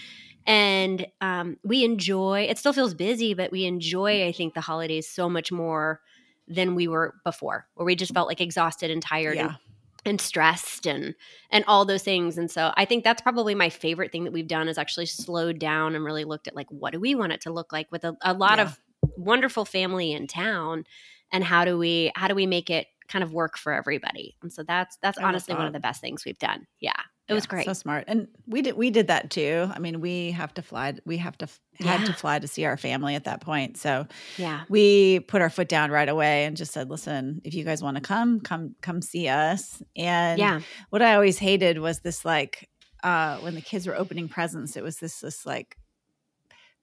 And 0.47 1.07
um, 1.21 1.57
we 1.65 1.85
enjoy. 1.85 2.43
It 2.43 2.59
still 2.59 2.73
feels 2.73 2.95
busy, 2.95 3.35
but 3.35 3.51
we 3.51 3.65
enjoy. 3.65 4.27
I 4.27 4.33
think 4.33 4.55
the 4.55 4.61
holidays 4.61 5.09
so 5.09 5.29
much 5.29 5.51
more 5.51 6.01
than 6.47 6.77
we 6.77 6.87
were 6.87 7.15
before, 7.25 7.67
where 7.75 7.85
we 7.85 7.97
just 7.97 8.15
felt 8.15 8.29
like 8.29 8.41
exhausted 8.41 8.91
and 8.91 9.03
tired. 9.03 9.37
Yeah. 9.37 9.47
And, 9.47 9.57
and 10.05 10.21
stressed 10.21 10.87
and 10.87 11.17
and 11.51 11.65
all 11.67 11.85
those 11.85 12.05
things 12.05 12.39
and 12.39 12.49
so 12.49 12.73
i 12.77 12.85
think 12.85 13.03
that's 13.03 13.21
probably 13.21 13.57
my 13.57 13.69
favorite 13.69 14.13
thing 14.13 14.23
that 14.23 14.33
we've 14.33 14.47
done 14.47 14.69
is 14.69 14.79
actually 14.79 15.07
slowed 15.07 15.59
down 15.59 15.97
and 15.97 16.05
really 16.05 16.23
looked 16.23 16.47
at 16.47 16.55
like 16.55 16.71
what 16.71 16.93
do 16.93 17.01
we 17.01 17.17
want 17.17 17.33
it 17.33 17.41
to 17.41 17.53
look 17.53 17.73
like 17.73 17.91
with 17.91 18.05
a, 18.05 18.17
a 18.23 18.33
lot 18.33 18.59
yeah. 18.59 18.67
of 18.67 18.81
wonderful 19.17 19.65
family 19.65 20.13
in 20.13 20.27
town 20.27 20.85
and 21.33 21.43
how 21.43 21.65
do 21.65 21.77
we 21.79 22.13
how 22.15 22.29
do 22.29 22.35
we 22.35 22.47
make 22.47 22.71
it 22.71 22.87
kind 23.09 23.23
of 23.23 23.33
work 23.33 23.57
for 23.57 23.73
everybody? 23.73 24.37
And 24.43 24.53
so 24.53 24.63
that's 24.63 24.97
that's 25.03 25.19
honestly 25.19 25.55
one 25.55 25.67
of 25.67 25.73
the 25.73 25.81
best 25.81 26.01
things 26.01 26.25
we've 26.25 26.39
done. 26.39 26.67
Yeah 26.81 26.93
it 27.29 27.33
yeah, 27.33 27.35
was 27.35 27.47
great. 27.47 27.67
so 27.67 27.73
smart. 27.73 28.05
And 28.07 28.29
we 28.47 28.63
did 28.63 28.77
we 28.77 28.91
did 28.91 29.09
that 29.09 29.31
too. 29.31 29.69
I 29.75 29.81
mean 29.81 30.01
we 30.01 30.31
have 30.31 30.55
to 30.55 30.63
fly 30.63 30.95
we 31.05 31.17
have 31.17 31.37
to 31.39 31.49
had 31.75 32.01
yeah. 32.01 32.07
to 32.07 32.13
fly 32.13 32.39
to 32.39 32.47
see 32.47 32.65
our 32.65 32.77
family 32.77 33.17
at 33.17 33.25
that 33.25 33.41
point. 33.41 33.77
So 33.79 34.07
yeah. 34.37 34.63
we 34.69 35.21
put 35.21 35.43
our 35.43 35.51
foot 35.51 35.69
down 35.69 35.91
right 35.91 36.09
away 36.09 36.45
and 36.45 36.57
just 36.57 36.73
said 36.73 36.89
listen 36.89 37.41
if 37.45 37.55
you 37.55 37.65
guys 37.65 37.83
want 37.83 37.97
to 37.97 38.01
come 38.01 38.39
come 38.41 38.77
come 38.81 39.03
see 39.03 39.27
us. 39.27 39.83
And 39.97 40.39
yeah. 40.39 40.61
what 40.91 41.03
i 41.03 41.15
always 41.15 41.39
hated 41.39 41.79
was 41.79 41.99
this 42.01 42.25
like 42.25 42.71
uh 43.03 43.39
when 43.39 43.57
the 43.57 43.61
kids 43.61 43.89
were 43.89 43.97
opening 43.97 44.29
presents 44.29 44.77
it 44.77 44.85
was 44.85 44.99
this 44.99 45.19
this 45.19 45.45
like 45.45 45.77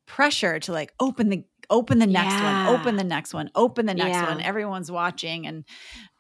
pressure 0.06 0.60
to 0.60 0.72
like 0.72 0.94
open 1.00 1.30
the 1.30 1.44
open 1.70 2.00
the 2.00 2.08
next 2.08 2.34
yeah. 2.34 2.68
one 2.68 2.76
open 2.80 2.96
the 2.98 3.04
next 3.04 3.34
one 3.34 3.50
open 3.56 3.86
the 3.86 3.94
next 3.94 4.10
yeah. 4.10 4.28
one 4.28 4.42
everyone's 4.42 4.92
watching 4.92 5.48
and 5.48 5.64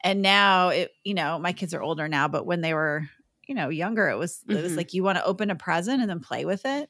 and 0.03 0.21
now 0.21 0.69
it 0.69 0.91
you 1.03 1.13
know 1.13 1.37
my 1.39 1.53
kids 1.53 1.73
are 1.73 1.81
older 1.81 2.07
now 2.07 2.27
but 2.27 2.45
when 2.45 2.61
they 2.61 2.73
were 2.73 3.07
you 3.47 3.55
know 3.55 3.69
younger 3.69 4.09
it 4.09 4.17
was 4.17 4.39
mm-hmm. 4.39 4.57
it 4.57 4.61
was 4.61 4.71
mm-hmm. 4.71 4.77
like 4.77 4.93
you 4.93 5.03
want 5.03 5.17
to 5.17 5.25
open 5.25 5.49
a 5.49 5.55
present 5.55 6.01
and 6.01 6.09
then 6.09 6.19
play 6.19 6.45
with 6.45 6.65
it 6.65 6.89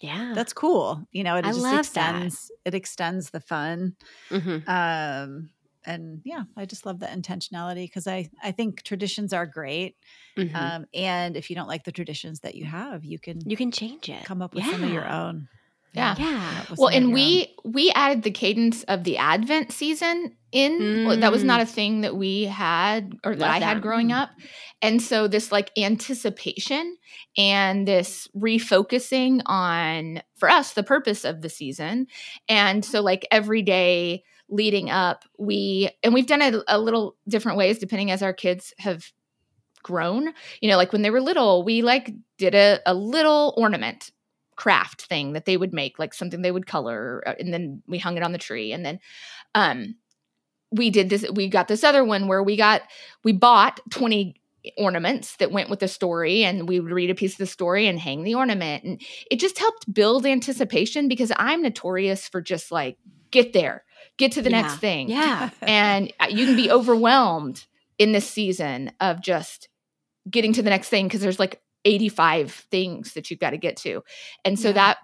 yeah 0.00 0.32
that's 0.34 0.52
cool 0.52 1.06
you 1.12 1.24
know 1.24 1.36
it 1.36 1.44
I 1.44 1.52
just 1.52 1.66
extends 1.66 2.48
that. 2.48 2.54
it 2.66 2.74
extends 2.74 3.30
the 3.30 3.40
fun 3.40 3.96
mm-hmm. 4.30 4.68
um 4.70 5.50
and 5.84 6.20
yeah 6.24 6.42
i 6.56 6.66
just 6.66 6.84
love 6.84 7.00
the 7.00 7.06
intentionality 7.06 7.84
because 7.84 8.06
i 8.06 8.28
i 8.42 8.52
think 8.52 8.82
traditions 8.82 9.32
are 9.32 9.46
great 9.46 9.96
mm-hmm. 10.36 10.54
um 10.54 10.86
and 10.92 11.36
if 11.36 11.50
you 11.50 11.56
don't 11.56 11.68
like 11.68 11.84
the 11.84 11.92
traditions 11.92 12.40
that 12.40 12.54
you 12.54 12.64
have 12.64 13.04
you 13.04 13.18
can 13.18 13.40
you 13.48 13.56
can 13.56 13.72
change 13.72 14.08
it 14.08 14.24
come 14.24 14.42
up 14.42 14.54
with 14.54 14.64
yeah. 14.64 14.72
some 14.72 14.84
of 14.84 14.90
your 14.90 15.08
own 15.08 15.48
yeah. 15.92 16.14
Yeah. 16.18 16.64
Well, 16.76 16.88
and 16.88 17.12
we 17.12 17.54
we 17.64 17.90
added 17.90 18.22
the 18.22 18.30
cadence 18.30 18.82
of 18.84 19.04
the 19.04 19.16
Advent 19.16 19.72
season 19.72 20.36
in. 20.52 20.78
Mm. 20.78 21.20
That 21.20 21.32
was 21.32 21.44
not 21.44 21.60
a 21.60 21.64
mm. 21.64 21.70
thing 21.70 22.00
that 22.02 22.16
we 22.16 22.44
had 22.44 23.14
or 23.24 23.34
that 23.34 23.40
Love 23.40 23.50
I 23.50 23.58
that. 23.60 23.66
had 23.66 23.82
growing 23.82 24.08
mm. 24.08 24.20
up. 24.20 24.30
And 24.80 25.02
so 25.02 25.26
this 25.26 25.50
like 25.50 25.70
anticipation 25.76 26.96
and 27.36 27.86
this 27.86 28.28
refocusing 28.36 29.42
on 29.46 30.22
for 30.36 30.48
us 30.48 30.72
the 30.72 30.82
purpose 30.82 31.24
of 31.24 31.40
the 31.40 31.48
season. 31.48 32.06
And 32.48 32.84
so 32.84 33.00
like 33.00 33.26
every 33.30 33.62
day 33.62 34.22
leading 34.48 34.90
up, 34.90 35.24
we 35.38 35.90
and 36.02 36.14
we've 36.14 36.26
done 36.26 36.42
it 36.42 36.54
a 36.68 36.78
little 36.78 37.16
different 37.28 37.58
ways 37.58 37.78
depending 37.78 38.10
as 38.10 38.22
our 38.22 38.32
kids 38.32 38.72
have 38.78 39.10
grown. 39.82 40.32
You 40.60 40.70
know, 40.70 40.76
like 40.76 40.92
when 40.92 41.02
they 41.02 41.10
were 41.10 41.20
little, 41.20 41.64
we 41.64 41.82
like 41.82 42.12
did 42.36 42.54
a, 42.54 42.80
a 42.86 42.94
little 42.94 43.54
ornament 43.56 44.12
craft 44.58 45.02
thing 45.02 45.34
that 45.34 45.44
they 45.44 45.56
would 45.56 45.72
make, 45.72 45.98
like 46.00 46.12
something 46.12 46.42
they 46.42 46.50
would 46.50 46.66
color, 46.66 47.22
uh, 47.24 47.34
and 47.38 47.54
then 47.54 47.80
we 47.86 47.96
hung 47.96 48.16
it 48.16 48.24
on 48.24 48.32
the 48.32 48.38
tree. 48.38 48.72
And 48.72 48.84
then 48.84 48.98
um, 49.54 49.94
we 50.72 50.90
did 50.90 51.08
this. 51.08 51.24
We 51.30 51.48
got 51.48 51.68
this 51.68 51.84
other 51.84 52.04
one 52.04 52.26
where 52.26 52.42
we 52.42 52.56
got 52.56 52.82
we 53.24 53.32
bought 53.32 53.80
twenty 53.88 54.34
ornaments 54.76 55.36
that 55.36 55.52
went 55.52 55.70
with 55.70 55.78
the 55.78 55.88
story 55.88 56.42
and 56.44 56.68
we 56.68 56.80
would 56.80 56.92
read 56.92 57.08
a 57.08 57.14
piece 57.14 57.32
of 57.32 57.38
the 57.38 57.46
story 57.46 57.86
and 57.86 57.98
hang 57.98 58.24
the 58.24 58.34
ornament 58.34 58.84
and 58.84 59.00
it 59.30 59.38
just 59.38 59.56
helped 59.56 59.90
build 59.94 60.26
anticipation 60.26 61.08
because 61.08 61.32
i'm 61.36 61.62
notorious 61.62 62.28
for 62.28 62.42
just 62.42 62.70
like 62.70 62.98
get 63.30 63.54
there 63.54 63.84
get 64.18 64.32
to 64.32 64.42
the 64.42 64.50
yeah. 64.50 64.60
next 64.60 64.76
thing 64.78 65.08
yeah 65.08 65.48
and 65.62 66.12
uh, 66.20 66.26
you 66.28 66.44
can 66.44 66.56
be 66.56 66.70
overwhelmed 66.78 67.64
in 67.98 68.12
this 68.12 68.28
season 68.28 68.90
of 69.00 69.22
just 69.22 69.68
getting 70.28 70.52
to 70.52 70.62
the 70.62 70.70
next 70.70 70.88
thing 70.88 71.06
because 71.06 71.20
there's 71.20 71.38
like 71.38 71.62
85 71.84 72.52
things 72.52 73.14
that 73.14 73.30
you've 73.30 73.40
got 73.40 73.50
to 73.50 73.58
get 73.58 73.76
to. 73.78 74.02
And 74.44 74.58
so 74.58 74.68
yeah. 74.68 74.74
that 74.74 74.98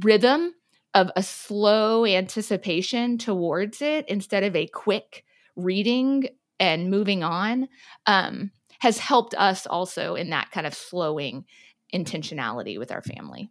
rhythm 0.00 0.54
of 0.94 1.10
a 1.16 1.22
slow 1.22 2.04
anticipation 2.04 3.18
towards 3.18 3.80
it 3.80 4.06
instead 4.08 4.44
of 4.44 4.54
a 4.54 4.66
quick 4.66 5.24
reading 5.56 6.28
and 6.60 6.90
moving 6.90 7.22
on 7.22 7.68
um, 8.06 8.50
has 8.80 8.98
helped 8.98 9.34
us 9.34 9.66
also 9.66 10.14
in 10.14 10.30
that 10.30 10.50
kind 10.50 10.66
of 10.66 10.74
slowing 10.74 11.44
intentionality 11.94 12.78
with 12.78 12.92
our 12.92 13.02
family. 13.02 13.50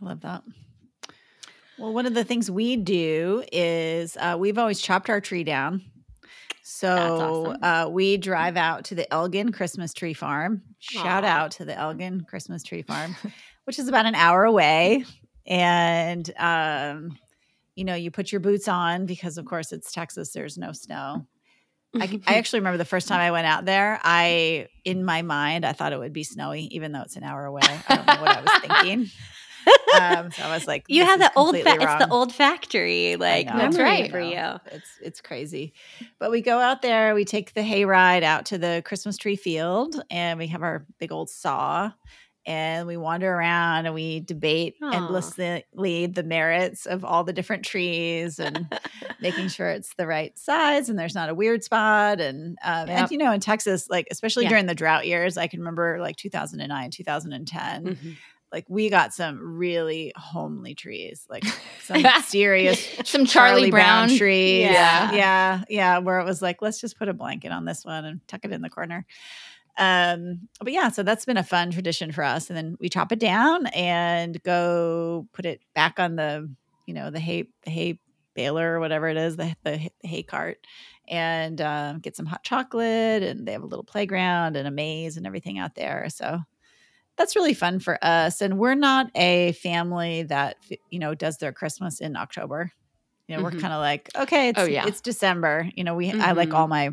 I 0.00 0.04
love 0.04 0.20
that. 0.20 0.42
Well, 1.78 1.94
one 1.94 2.06
of 2.06 2.14
the 2.14 2.24
things 2.24 2.50
we 2.50 2.76
do 2.76 3.42
is 3.52 4.16
uh, 4.18 4.36
we've 4.38 4.58
always 4.58 4.80
chopped 4.80 5.08
our 5.08 5.20
tree 5.20 5.44
down 5.44 5.82
so 6.70 7.46
awesome. 7.46 7.62
uh, 7.62 7.88
we 7.90 8.16
drive 8.16 8.56
out 8.56 8.84
to 8.86 8.94
the 8.94 9.12
Elgin 9.12 9.52
Christmas 9.52 9.92
Tree 9.92 10.14
Farm. 10.14 10.62
Shout 10.78 11.24
Aww. 11.24 11.26
out 11.26 11.50
to 11.52 11.64
the 11.64 11.76
Elgin 11.76 12.22
Christmas 12.22 12.62
Tree 12.62 12.82
Farm, 12.82 13.16
which 13.64 13.78
is 13.78 13.88
about 13.88 14.06
an 14.06 14.14
hour 14.14 14.44
away. 14.44 15.04
And, 15.46 16.30
um, 16.38 17.18
you 17.74 17.84
know, 17.84 17.94
you 17.94 18.10
put 18.10 18.30
your 18.30 18.40
boots 18.40 18.68
on 18.68 19.06
because, 19.06 19.36
of 19.36 19.46
course, 19.46 19.72
it's 19.72 19.92
Texas, 19.92 20.32
there's 20.32 20.56
no 20.56 20.72
snow. 20.72 21.26
I, 21.94 22.20
I, 22.26 22.34
actually 22.38 22.60
remember 22.60 22.78
the 22.78 22.84
first 22.84 23.08
time 23.08 23.20
I 23.20 23.32
went 23.32 23.46
out 23.46 23.64
there, 23.64 23.98
I, 24.02 24.68
in 24.84 25.04
my 25.04 25.22
mind, 25.22 25.66
I 25.66 25.72
thought 25.72 25.92
it 25.92 25.98
would 25.98 26.12
be 26.12 26.22
snowy, 26.22 26.68
even 26.70 26.92
though 26.92 27.02
it's 27.02 27.16
an 27.16 27.24
hour 27.24 27.44
away. 27.44 27.62
I 27.88 27.96
don't 27.96 28.06
know 28.06 28.22
what 28.22 28.36
I 28.36 28.40
was 28.42 28.60
thinking. 28.60 29.10
Um, 30.00 30.30
so 30.30 30.42
I 30.42 30.54
was 30.54 30.66
like, 30.66 30.84
you 30.88 31.04
have 31.04 31.18
the 31.18 31.30
old, 31.36 31.56
fa- 31.56 31.76
it's 31.80 32.04
the 32.04 32.08
old 32.10 32.32
factory, 32.32 33.16
like 33.16 33.46
that's 33.46 33.78
right 33.78 34.10
for 34.10 34.20
you. 34.20 34.60
It's 34.66 34.98
it's 35.02 35.20
crazy, 35.20 35.72
but 36.18 36.30
we 36.30 36.40
go 36.40 36.58
out 36.58 36.82
there, 36.82 37.14
we 37.14 37.24
take 37.24 37.54
the 37.54 37.62
hay 37.62 37.84
ride 37.84 38.22
out 38.22 38.46
to 38.46 38.58
the 38.58 38.82
Christmas 38.84 39.16
tree 39.16 39.36
field, 39.36 40.00
and 40.10 40.38
we 40.38 40.48
have 40.48 40.62
our 40.62 40.86
big 40.98 41.12
old 41.12 41.30
saw, 41.30 41.92
and 42.46 42.86
we 42.86 42.96
wander 42.96 43.30
around 43.32 43.86
and 43.86 43.94
we 43.94 44.20
debate 44.20 44.76
Aww. 44.82 44.94
endlessly 44.94 46.06
the 46.06 46.22
merits 46.22 46.86
of 46.86 47.04
all 47.04 47.22
the 47.22 47.32
different 47.32 47.64
trees 47.64 48.38
and 48.38 48.66
making 49.20 49.48
sure 49.48 49.68
it's 49.70 49.94
the 49.94 50.06
right 50.06 50.36
size 50.38 50.88
and 50.88 50.98
there's 50.98 51.14
not 51.14 51.28
a 51.28 51.34
weird 51.34 51.62
spot 51.62 52.20
and 52.20 52.56
um, 52.64 52.88
yep. 52.88 52.98
and 53.00 53.10
you 53.10 53.18
know 53.18 53.30
in 53.32 53.40
Texas 53.40 53.88
like 53.90 54.08
especially 54.10 54.44
yeah. 54.44 54.50
during 54.50 54.66
the 54.66 54.74
drought 54.74 55.06
years 55.06 55.36
I 55.36 55.48
can 55.48 55.60
remember 55.60 55.98
like 56.00 56.16
2009 56.16 56.90
2010 56.90 57.84
mm-hmm 57.84 58.10
like 58.52 58.66
we 58.68 58.90
got 58.90 59.14
some 59.14 59.38
really 59.40 60.12
homely 60.16 60.74
trees, 60.74 61.24
like 61.28 61.44
some 61.82 62.04
serious, 62.24 62.84
some 63.04 63.24
Charlie, 63.24 63.60
Charlie 63.60 63.70
Brown. 63.70 64.08
Brown 64.08 64.18
trees. 64.18 64.62
Yeah. 64.62 65.12
yeah, 65.12 65.64
yeah, 65.68 65.98
where 65.98 66.18
it 66.18 66.24
was 66.24 66.42
like, 66.42 66.60
let's 66.60 66.80
just 66.80 66.98
put 66.98 67.08
a 67.08 67.14
blanket 67.14 67.52
on 67.52 67.64
this 67.64 67.84
one 67.84 68.04
and 68.04 68.26
tuck 68.26 68.44
it 68.44 68.52
in 68.52 68.62
the 68.62 68.70
corner. 68.70 69.06
Um, 69.76 70.48
but 70.58 70.72
yeah, 70.72 70.88
so 70.88 71.02
that's 71.02 71.24
been 71.24 71.36
a 71.36 71.44
fun 71.44 71.70
tradition 71.70 72.12
for 72.12 72.24
us. 72.24 72.50
And 72.50 72.56
then 72.56 72.76
we 72.80 72.88
chop 72.88 73.12
it 73.12 73.20
down 73.20 73.66
and 73.68 74.42
go 74.42 75.28
put 75.32 75.46
it 75.46 75.60
back 75.74 76.00
on 76.00 76.16
the, 76.16 76.52
you 76.86 76.94
know, 76.94 77.10
the 77.10 77.20
hay, 77.20 77.44
the 77.62 77.70
hay 77.70 77.98
baler 78.34 78.74
or 78.74 78.80
whatever 78.80 79.08
it 79.08 79.16
is, 79.16 79.36
the, 79.36 79.54
the 79.62 79.90
hay 80.02 80.22
cart, 80.22 80.66
and 81.08 81.60
um, 81.60 82.00
get 82.00 82.16
some 82.16 82.26
hot 82.26 82.42
chocolate. 82.42 83.22
And 83.22 83.46
they 83.46 83.52
have 83.52 83.62
a 83.62 83.66
little 83.66 83.84
playground 83.84 84.56
and 84.56 84.66
a 84.66 84.72
maze 84.72 85.16
and 85.16 85.26
everything 85.26 85.58
out 85.58 85.76
there. 85.76 86.08
So 86.10 86.40
that's 87.20 87.36
really 87.36 87.52
fun 87.52 87.80
for 87.80 88.02
us. 88.02 88.40
And 88.40 88.58
we're 88.58 88.74
not 88.74 89.10
a 89.14 89.52
family 89.52 90.22
that 90.24 90.56
you 90.88 90.98
know 90.98 91.14
does 91.14 91.36
their 91.36 91.52
Christmas 91.52 92.00
in 92.00 92.16
October. 92.16 92.72
You 93.28 93.36
know, 93.36 93.42
mm-hmm. 93.44 93.56
we're 93.56 93.60
kind 93.60 93.74
of 93.74 93.80
like, 93.80 94.08
okay, 94.16 94.48
it's, 94.48 94.58
oh, 94.58 94.64
yeah. 94.64 94.86
it's 94.86 95.02
December. 95.02 95.68
You 95.76 95.84
know, 95.84 95.94
we 95.94 96.08
mm-hmm. 96.08 96.20
I 96.20 96.32
like 96.32 96.54
all 96.54 96.66
mm-hmm. 96.66 96.70
my 96.70 96.90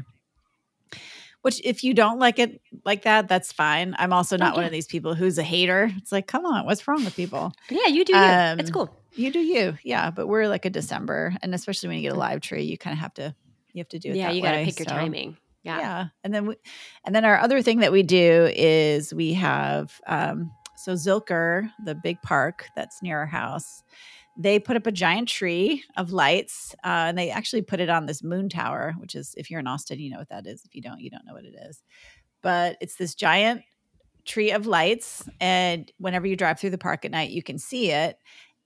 which 1.44 1.62
if 1.64 1.84
you 1.84 1.94
don't 1.94 2.20
like 2.20 2.40
it 2.40 2.60
like 2.84 3.04
that, 3.04 3.30
that's 3.30 3.54
fine. 3.54 3.96
I'm 3.98 4.12
also 4.12 4.36
not 4.36 4.56
one 4.56 4.66
of 4.66 4.72
these 4.72 4.86
people 4.86 5.16
who's 5.16 5.38
a 5.38 5.44
hater. 5.44 5.90
It's 5.96 6.12
like, 6.12 6.28
come 6.28 6.46
on, 6.46 6.66
what's 6.66 6.86
wrong 6.88 7.06
with 7.06 7.16
people? 7.16 7.54
Yeah, 7.70 7.88
you 7.88 8.04
do 8.04 8.14
you. 8.14 8.22
Um, 8.22 8.60
it's 8.60 8.70
cool. 8.70 8.94
You 9.14 9.32
do 9.32 9.40
you. 9.40 9.78
Yeah, 9.82 10.12
but 10.12 10.28
we're 10.28 10.50
like 10.50 10.66
a 10.66 10.70
December, 10.70 11.34
and 11.42 11.56
especially 11.56 11.88
when 11.88 11.98
you 12.00 12.04
get 12.04 12.14
a 12.14 12.20
live 12.20 12.42
tree, 12.42 12.64
you 12.64 12.78
kind 12.78 12.94
of 12.94 13.00
have 13.00 13.14
to 13.14 13.34
you 13.72 13.80
have 13.80 13.90
to 13.90 14.00
do 14.00 14.10
it. 14.10 14.18
Yeah, 14.18 14.32
you 14.32 14.42
got 14.42 14.52
to 14.52 14.66
pick 14.66 14.80
your 14.80 14.88
timing. 14.88 15.38
Yeah. 15.68 15.80
Yeah. 15.80 16.06
And 16.24 16.34
then 16.34 16.48
we, 16.48 16.56
and 17.06 17.14
then 17.14 17.26
our 17.26 17.38
other 17.40 17.62
thing 17.62 17.80
that 17.80 17.92
we 17.92 18.04
do 18.04 18.50
is 18.56 19.14
we 19.14 19.34
have 19.34 20.00
um 20.08 20.52
so 20.78 20.94
Zilker, 20.94 21.70
the 21.84 21.96
big 21.96 22.22
park 22.22 22.68
that's 22.76 23.02
near 23.02 23.18
our 23.18 23.26
house, 23.26 23.84
they 24.38 24.60
put 24.60 24.78
up 24.78 24.86
a 24.86 24.92
giant 24.92 25.28
tree 25.28 25.84
of 25.98 26.12
lights 26.12 26.76
uh, 26.84 27.10
and 27.10 27.18
they 27.18 27.32
actually 27.32 27.64
put 27.64 27.80
it 27.80 27.90
on 27.90 28.06
this 28.06 28.24
moon 28.24 28.48
tower 28.50 28.94
which 29.00 29.16
is 29.16 29.34
if 29.36 29.50
you're 29.50 29.60
in 29.60 29.68
austin 29.68 30.00
you 30.00 30.10
know 30.10 30.20
what 30.20 30.30
that 30.30 30.46
is 30.46 30.64
if 30.64 30.76
you 30.76 30.82
don't 30.82 31.00
you 31.02 31.10
don't 31.10 31.26
know 31.26 31.34
what 31.34 31.44
it 31.44 31.56
is 31.68 31.82
but 32.44 32.78
it's 32.80 32.96
this 32.96 33.16
giant 33.16 33.64
tree 34.26 34.52
of 34.52 34.68
lights 34.68 35.28
and 35.40 35.92
whenever 35.98 36.28
you 36.28 36.36
drive 36.36 36.60
through 36.60 36.70
the 36.70 36.78
park 36.78 37.04
at 37.06 37.12
night 37.12 37.32
you 37.32 37.42
can 37.42 37.58
see 37.58 37.92
it 37.92 38.18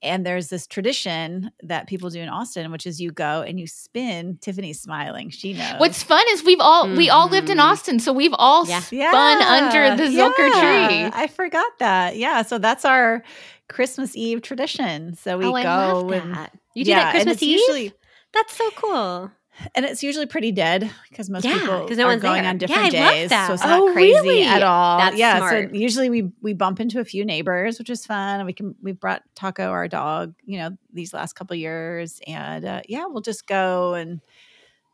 and 0.01 0.25
there's 0.25 0.47
this 0.47 0.67
tradition 0.67 1.51
that 1.63 1.87
people 1.87 2.09
do 2.09 2.19
in 2.19 2.29
Austin, 2.29 2.71
which 2.71 2.85
is 2.85 2.99
you 2.99 3.11
go 3.11 3.41
and 3.41 3.59
you 3.59 3.67
spin. 3.67 4.37
Tiffany's 4.41 4.81
smiling; 4.81 5.29
she 5.29 5.53
knows. 5.53 5.79
What's 5.79 6.03
fun 6.03 6.23
is 6.29 6.43
we've 6.43 6.59
all 6.59 6.85
mm-hmm. 6.85 6.97
we 6.97 7.09
all 7.09 7.29
lived 7.29 7.49
in 7.49 7.57
mm-hmm. 7.57 7.67
Austin, 7.67 7.99
so 7.99 8.13
we've 8.13 8.33
all 8.33 8.67
yeah. 8.67 8.79
spun 8.79 9.01
yeah. 9.01 9.47
under 9.47 10.03
the 10.03 10.09
Zilker 10.09 10.49
yeah. 10.49 10.87
tree. 10.87 11.11
I 11.13 11.27
forgot 11.27 11.71
that. 11.79 12.17
Yeah, 12.17 12.41
so 12.41 12.57
that's 12.57 12.85
our 12.85 13.23
Christmas 13.69 14.15
Eve 14.15 14.41
tradition. 14.41 15.15
So 15.15 15.37
we 15.37 15.45
oh, 15.45 15.63
go 15.63 16.09
and 16.11 16.49
you 16.73 16.85
do 16.85 16.91
that 16.91 17.11
Christmas 17.11 17.41
Eve. 17.43 17.59
Usually, 17.59 17.93
that's 18.33 18.55
so 18.55 18.69
cool 18.75 19.31
and 19.76 19.86
it's 19.86 20.04
usually 20.04 20.26
pretty 20.26 20.52
dead 20.52 20.89
because 21.10 21.30
most 21.30 21.45
yeah, 21.45 21.60
people 21.60 21.88
no 21.95 22.08
are 22.08 22.17
going 22.17 22.41
there. 22.43 22.50
on 22.50 22.58
different 22.58 22.93
yeah, 22.93 23.12
days, 23.12 23.30
so 23.30 23.54
it's 23.54 23.63
not 23.63 23.80
oh, 23.80 23.93
crazy 23.93 24.13
really? 24.13 24.43
at 24.43 24.63
all. 24.63 24.97
That's 24.97 25.17
yeah, 25.17 25.38
smart. 25.38 25.69
so 25.71 25.76
usually 25.76 26.10
we 26.10 26.32
we 26.41 26.54
bump 26.54 26.80
into 26.80 27.00
a 27.00 27.06
few 27.06 27.26
neighbors, 27.26 27.80
which 27.80 27.89
is 27.89 28.06
fun. 28.06 28.39
And 28.39 28.45
we 28.45 28.54
can 28.54 28.76
we 28.82 28.91
brought 28.91 29.24
Taco 29.36 29.69
our 29.69 29.88
dog, 29.88 30.34
you 30.43 30.58
know, 30.58 30.78
these 30.93 31.13
last 31.13 31.34
couple 31.34 31.56
years, 31.56 32.19
and 32.28 32.65
uh, 32.65 32.82
yeah, 32.88 33.06
we'll 33.08 33.21
just 33.21 33.47
go 33.47 33.93
and 33.93 34.21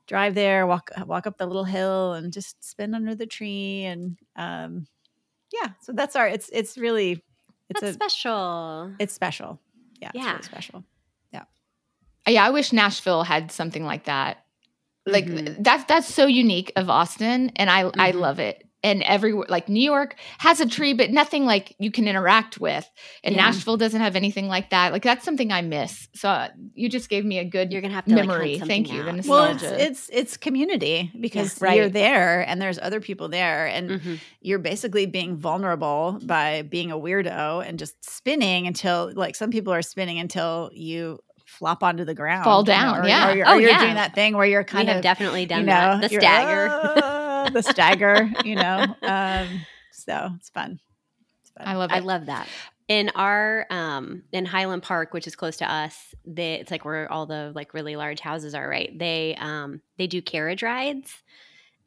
drive 0.08 0.36
there, 0.36 0.66
walk 0.66 0.92
walk 1.06 1.28
up 1.28 1.38
the 1.38 1.46
little 1.46 1.66
hill, 1.66 2.14
and 2.14 2.34
just 2.34 2.64
spin 2.64 2.96
under 2.96 3.16
the 3.16 3.28
tree, 3.28 3.84
and 3.84 4.18
um, 4.36 4.88
yeah, 5.54 5.70
so 5.82 5.92
that's 5.94 6.16
our. 6.16 6.28
It's 6.28 6.50
it's 6.52 6.78
really 6.78 7.24
it's 7.70 7.82
that's 7.82 7.92
a, 7.92 7.94
special. 7.94 8.92
It's 9.00 9.14
special. 9.14 9.60
Yeah, 10.02 10.12
yeah, 10.14 10.32
really 10.32 10.44
special. 10.44 10.84
Yeah, 11.32 11.44
yeah. 12.28 12.46
I 12.46 12.50
wish 12.50 12.74
Nashville 12.74 13.24
had 13.24 13.52
something 13.52 13.86
like 13.86 14.06
that 14.06 14.44
like 15.08 15.26
mm-hmm. 15.26 15.62
that's 15.62 15.84
that's 15.86 16.14
so 16.14 16.28
unique 16.28 16.72
of 16.76 16.90
Austin, 16.90 17.52
and 17.56 17.70
I 17.70 17.84
mm-hmm. 17.84 18.00
I 18.00 18.12
love 18.12 18.40
it. 18.40 18.64
And 18.84 19.02
every 19.04 19.34
like 19.34 19.70
New 19.70 19.84
York 19.84 20.16
has 20.38 20.62
a 20.62 20.66
tree, 20.66 20.94
but 20.94 21.10
nothing 21.10 21.46
like 21.46 21.76
you 21.80 21.92
can 21.92 22.08
interact 22.08 22.60
with. 22.60 22.88
And 23.24 23.36
yeah. 23.36 23.48
Nashville 23.48 23.76
doesn't 23.76 24.00
have 24.00 24.16
anything 24.16 24.48
like 24.48 24.70
that. 24.70 24.94
Like 24.94 25.02
that's 25.02 25.26
something 25.26 25.52
I 25.52 25.62
miss. 25.62 26.08
So 26.14 26.30
uh, 26.30 26.50
you 26.74 26.88
just 26.88 27.10
gave 27.10 27.26
me 27.26 27.40
a 27.40 27.44
good 27.44 27.72
you're 27.72 27.82
gonna 27.82 27.96
have 27.96 28.06
to 28.06 28.14
memory. 28.14 28.60
Like, 28.60 28.68
Thank 28.68 28.94
you. 28.94 29.04
Well, 29.28 29.46
it's, 29.46 29.64
it's, 29.64 30.10
it's 30.14 30.38
community 30.38 31.12
because 31.20 31.60
yeah, 31.60 31.68
right. 31.68 31.78
you're 31.78 31.90
there 31.90 32.48
and 32.48 32.62
there's 32.62 32.78
other 32.78 33.02
people 33.02 33.30
there, 33.30 33.66
and 33.66 33.90
mm-hmm. 33.90 34.16
you're 34.42 34.60
basically 34.60 35.08
being 35.08 35.38
vulnerable 35.38 36.20
by 36.24 36.62
being 36.62 36.92
a 36.92 36.98
weirdo 36.98 37.68
and 37.68 37.80
just 37.80 37.96
spinning 38.08 38.68
until 38.68 39.12
like 39.16 39.36
some 39.36 39.50
people 39.50 39.74
are 39.74 39.82
spinning 39.82 40.20
until 40.20 40.70
you 40.72 41.20
flop 41.58 41.84
onto 41.84 42.06
the 42.06 42.14
ground, 42.14 42.44
fall 42.44 42.64
down. 42.64 42.96
You 42.96 43.02
know, 43.02 43.06
or, 43.06 43.08
yeah. 43.08 43.30
Or 43.30 43.36
you're, 43.36 43.48
oh, 43.48 43.54
you're 43.54 43.70
yeah. 43.72 43.82
doing 43.82 43.96
that 43.96 44.14
thing 44.14 44.36
where 44.38 44.46
you're 44.46 44.64
kind 44.64 44.88
we 44.88 44.94
of 44.94 45.02
definitely 45.02 45.46
done 45.46 45.62
you 45.62 45.66
know, 45.66 46.00
that. 46.00 46.02
The 46.02 46.10
stagger, 46.10 46.68
uh, 46.70 47.50
the 47.50 47.64
stagger. 47.64 48.32
You 48.46 48.56
know, 48.56 48.96
um, 49.02 49.48
so 49.92 50.30
it's 50.38 50.50
fun. 50.50 50.80
it's 51.42 51.52
fun. 51.52 51.68
I 51.68 51.76
love 51.76 51.92
it. 51.92 51.96
I 51.96 52.00
love 52.00 52.26
that. 52.28 52.48
In 52.88 53.10
our 53.16 53.66
um 53.70 54.24
in 54.32 54.46
Highland 54.46 54.84
Park, 54.84 55.14
which 55.14 55.28
is 55.28 55.36
close 55.36 55.58
to 55.58 55.70
us, 55.70 56.16
they 56.26 56.56
it's 56.56 56.72
like 56.72 56.86
where 56.86 57.12
all 57.12 57.26
the 57.26 57.52
like 57.54 57.74
really 57.74 57.96
large 57.96 58.20
houses 58.20 58.54
are, 58.54 58.68
right? 58.68 58.98
They 58.98 59.36
um 59.40 59.82
they 59.98 60.08
do 60.08 60.22
carriage 60.22 60.64
rides 60.64 61.14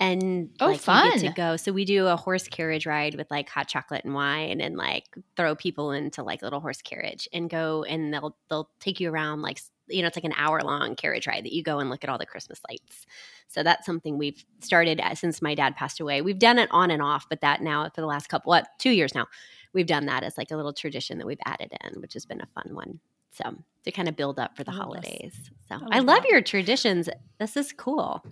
and 0.01 0.49
oh, 0.61 0.69
like, 0.69 0.81
fun 0.81 1.19
to 1.19 1.29
go. 1.29 1.57
So 1.57 1.73
we 1.73 1.85
do 1.85 2.07
a 2.07 2.17
horse 2.17 2.49
carriage 2.49 2.87
ride 2.87 3.17
with 3.17 3.31
like 3.31 3.51
hot 3.51 3.69
chocolate 3.69 4.03
and 4.05 4.15
wine, 4.15 4.63
and 4.63 4.77
like 4.77 5.05
throw 5.37 5.55
people 5.55 5.93
into 5.93 6.23
like 6.23 6.41
a 6.41 6.47
little 6.47 6.61
horse 6.61 6.81
carriage 6.81 7.29
and 7.35 7.51
go, 7.51 7.85
and 7.85 8.13
they'll 8.13 8.35
they'll 8.49 8.71
take 8.81 8.99
you 8.99 9.11
around 9.11 9.43
like 9.43 9.61
you 9.89 10.01
know 10.01 10.09
it's 10.09 10.17
like 10.17 10.25
an 10.25 10.35
hour 10.39 10.63
long 10.63 10.97
carriage 10.97 11.27
ride 11.27 11.45
that 11.45 11.53
you 11.53 11.63
go 11.63 11.81
and 11.81 11.91
look 11.91 12.03
at 12.03 12.09
all 12.09 12.17
the 12.17 12.25
Christmas 12.25 12.61
lights. 12.69 13.05
So 13.49 13.63
that's 13.63 13.85
something 13.85 14.17
we've 14.17 14.43
started 14.61 15.01
uh, 15.01 15.15
since 15.15 15.43
my 15.43 15.55
dad 15.55 15.77
passed 15.77 16.01
away. 16.01 16.23
We've 16.23 16.39
done 16.39 16.59
it 16.59 16.71
on 16.73 16.91
and 16.91 17.03
off, 17.03 17.29
but 17.29 17.43
that 17.43 17.61
now 17.61 17.87
for 17.95 18.01
the 18.01 18.07
last 18.07 18.29
couple 18.29 18.51
what 18.51 18.69
two 18.79 18.91
years 18.91 19.15
now, 19.15 19.27
we've 19.75 19.87
done 19.87 20.07
that 20.07 20.23
as 20.23 20.39
like 20.39 20.51
a 20.51 20.57
little 20.57 20.73
tradition 20.73 21.19
that 21.19 21.27
we've 21.27 21.39
added 21.45 21.73
in, 21.85 22.01
which 22.01 22.15
has 22.15 22.25
been 22.25 22.41
a 22.41 22.49
fun 22.55 22.75
one. 22.75 23.01
So 23.33 23.55
to 23.85 23.93
kind 23.93 24.09
of 24.09 24.17
build 24.17 24.39
up 24.39 24.57
for 24.57 24.65
the 24.65 24.71
holidays. 24.71 25.35
So 25.69 25.77
I, 25.91 25.99
I 25.99 26.01
love 26.01 26.25
your 26.25 26.41
traditions. 26.41 27.09
This 27.39 27.57
is 27.57 27.73
cool. 27.73 28.25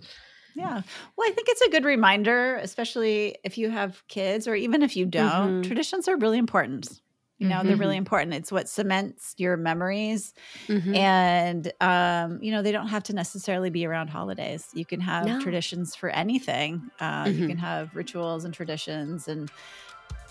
Yeah. 0.59 0.81
Well, 1.15 1.29
I 1.29 1.31
think 1.31 1.47
it's 1.49 1.61
a 1.61 1.69
good 1.69 1.85
reminder, 1.85 2.55
especially 2.57 3.37
if 3.43 3.57
you 3.57 3.69
have 3.69 4.05
kids 4.07 4.47
or 4.47 4.55
even 4.55 4.81
if 4.83 4.97
you 4.97 5.05
don't. 5.05 5.31
Mm-hmm. 5.31 5.61
Traditions 5.61 6.07
are 6.09 6.17
really 6.17 6.37
important. 6.37 7.01
You 7.37 7.47
know, 7.47 7.55
mm-hmm. 7.55 7.67
they're 7.67 7.77
really 7.77 7.93
mm-hmm. 7.93 7.99
important. 7.99 8.33
It's 8.33 8.51
what 8.51 8.67
cements 8.67 9.35
your 9.37 9.55
memories. 9.55 10.33
Mm-hmm. 10.67 10.93
And, 10.93 11.71
um, 11.79 12.43
you 12.43 12.51
know, 12.51 12.61
they 12.61 12.73
don't 12.73 12.89
have 12.89 13.03
to 13.03 13.13
necessarily 13.13 13.69
be 13.69 13.85
around 13.85 14.09
holidays. 14.09 14.67
You 14.73 14.83
can 14.83 14.99
have 14.99 15.25
no. 15.25 15.39
traditions 15.39 15.95
for 15.95 16.09
anything. 16.09 16.91
Uh, 16.99 17.23
you 17.27 17.33
mm-hmm. 17.33 17.47
can 17.47 17.57
have 17.57 17.95
rituals 17.95 18.43
and 18.43 18.53
traditions. 18.53 19.29
And 19.29 19.49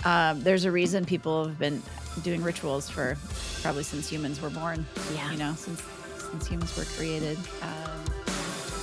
um, 0.05 0.43
there's 0.43 0.67
a 0.67 0.71
reason 0.71 1.07
people 1.07 1.47
have 1.47 1.59
been 1.59 1.83
doing 2.23 2.43
rituals 2.43 2.91
for 2.91 3.17
probably 3.63 3.85
since 3.85 4.07
humans 4.07 4.43
were 4.43 4.51
born. 4.51 4.85
Yeah. 5.15 5.33
You 5.33 5.39
know, 5.39 5.55
since, 5.57 5.83
since 6.19 6.47
humans 6.47 6.77
were 6.77 6.85
created. 6.85 7.39
Um, 7.63 8.18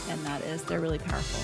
and 0.09 0.19
that 0.25 0.41
is 0.43 0.63
they're 0.63 0.79
really 0.79 0.99
powerful. 0.99 1.41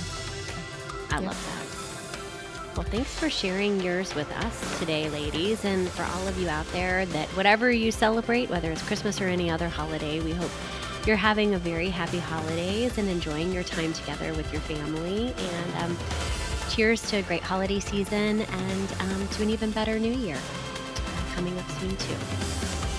I 1.15 1.21
yeah. 1.21 1.27
love 1.27 1.45
that. 1.45 2.77
Well, 2.77 2.85
thanks 2.85 3.13
for 3.13 3.29
sharing 3.29 3.81
yours 3.81 4.15
with 4.15 4.31
us 4.37 4.79
today, 4.79 5.09
ladies, 5.09 5.65
and 5.65 5.89
for 5.89 6.03
all 6.03 6.27
of 6.27 6.39
you 6.39 6.47
out 6.47 6.65
there 6.71 7.05
that 7.07 7.27
whatever 7.29 7.69
you 7.69 7.91
celebrate, 7.91 8.49
whether 8.49 8.71
it's 8.71 8.81
Christmas 8.81 9.19
or 9.19 9.27
any 9.27 9.49
other 9.49 9.67
holiday, 9.67 10.21
we 10.21 10.31
hope 10.31 10.49
you're 11.05 11.17
having 11.17 11.53
a 11.53 11.57
very 11.57 11.89
happy 11.89 12.19
holidays 12.19 12.97
and 12.97 13.09
enjoying 13.09 13.51
your 13.51 13.63
time 13.63 13.91
together 13.91 14.33
with 14.35 14.51
your 14.53 14.61
family. 14.61 15.33
And 15.37 15.83
um, 15.83 15.97
cheers 16.69 17.01
to 17.09 17.17
a 17.17 17.21
great 17.23 17.41
holiday 17.41 17.81
season 17.81 18.41
and 18.41 18.91
um, 19.01 19.27
to 19.29 19.43
an 19.43 19.49
even 19.49 19.71
better 19.71 19.99
new 19.99 20.13
year 20.13 20.37
uh, 20.37 21.35
coming 21.35 21.57
up 21.59 21.69
soon, 21.71 21.95
too. 21.97 22.13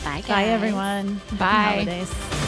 Bye, 0.04 0.20
guys. 0.20 0.26
Bye, 0.26 0.44
everyone. 0.44 1.20
Bye. 1.38 1.86
Holidays. 1.86 2.41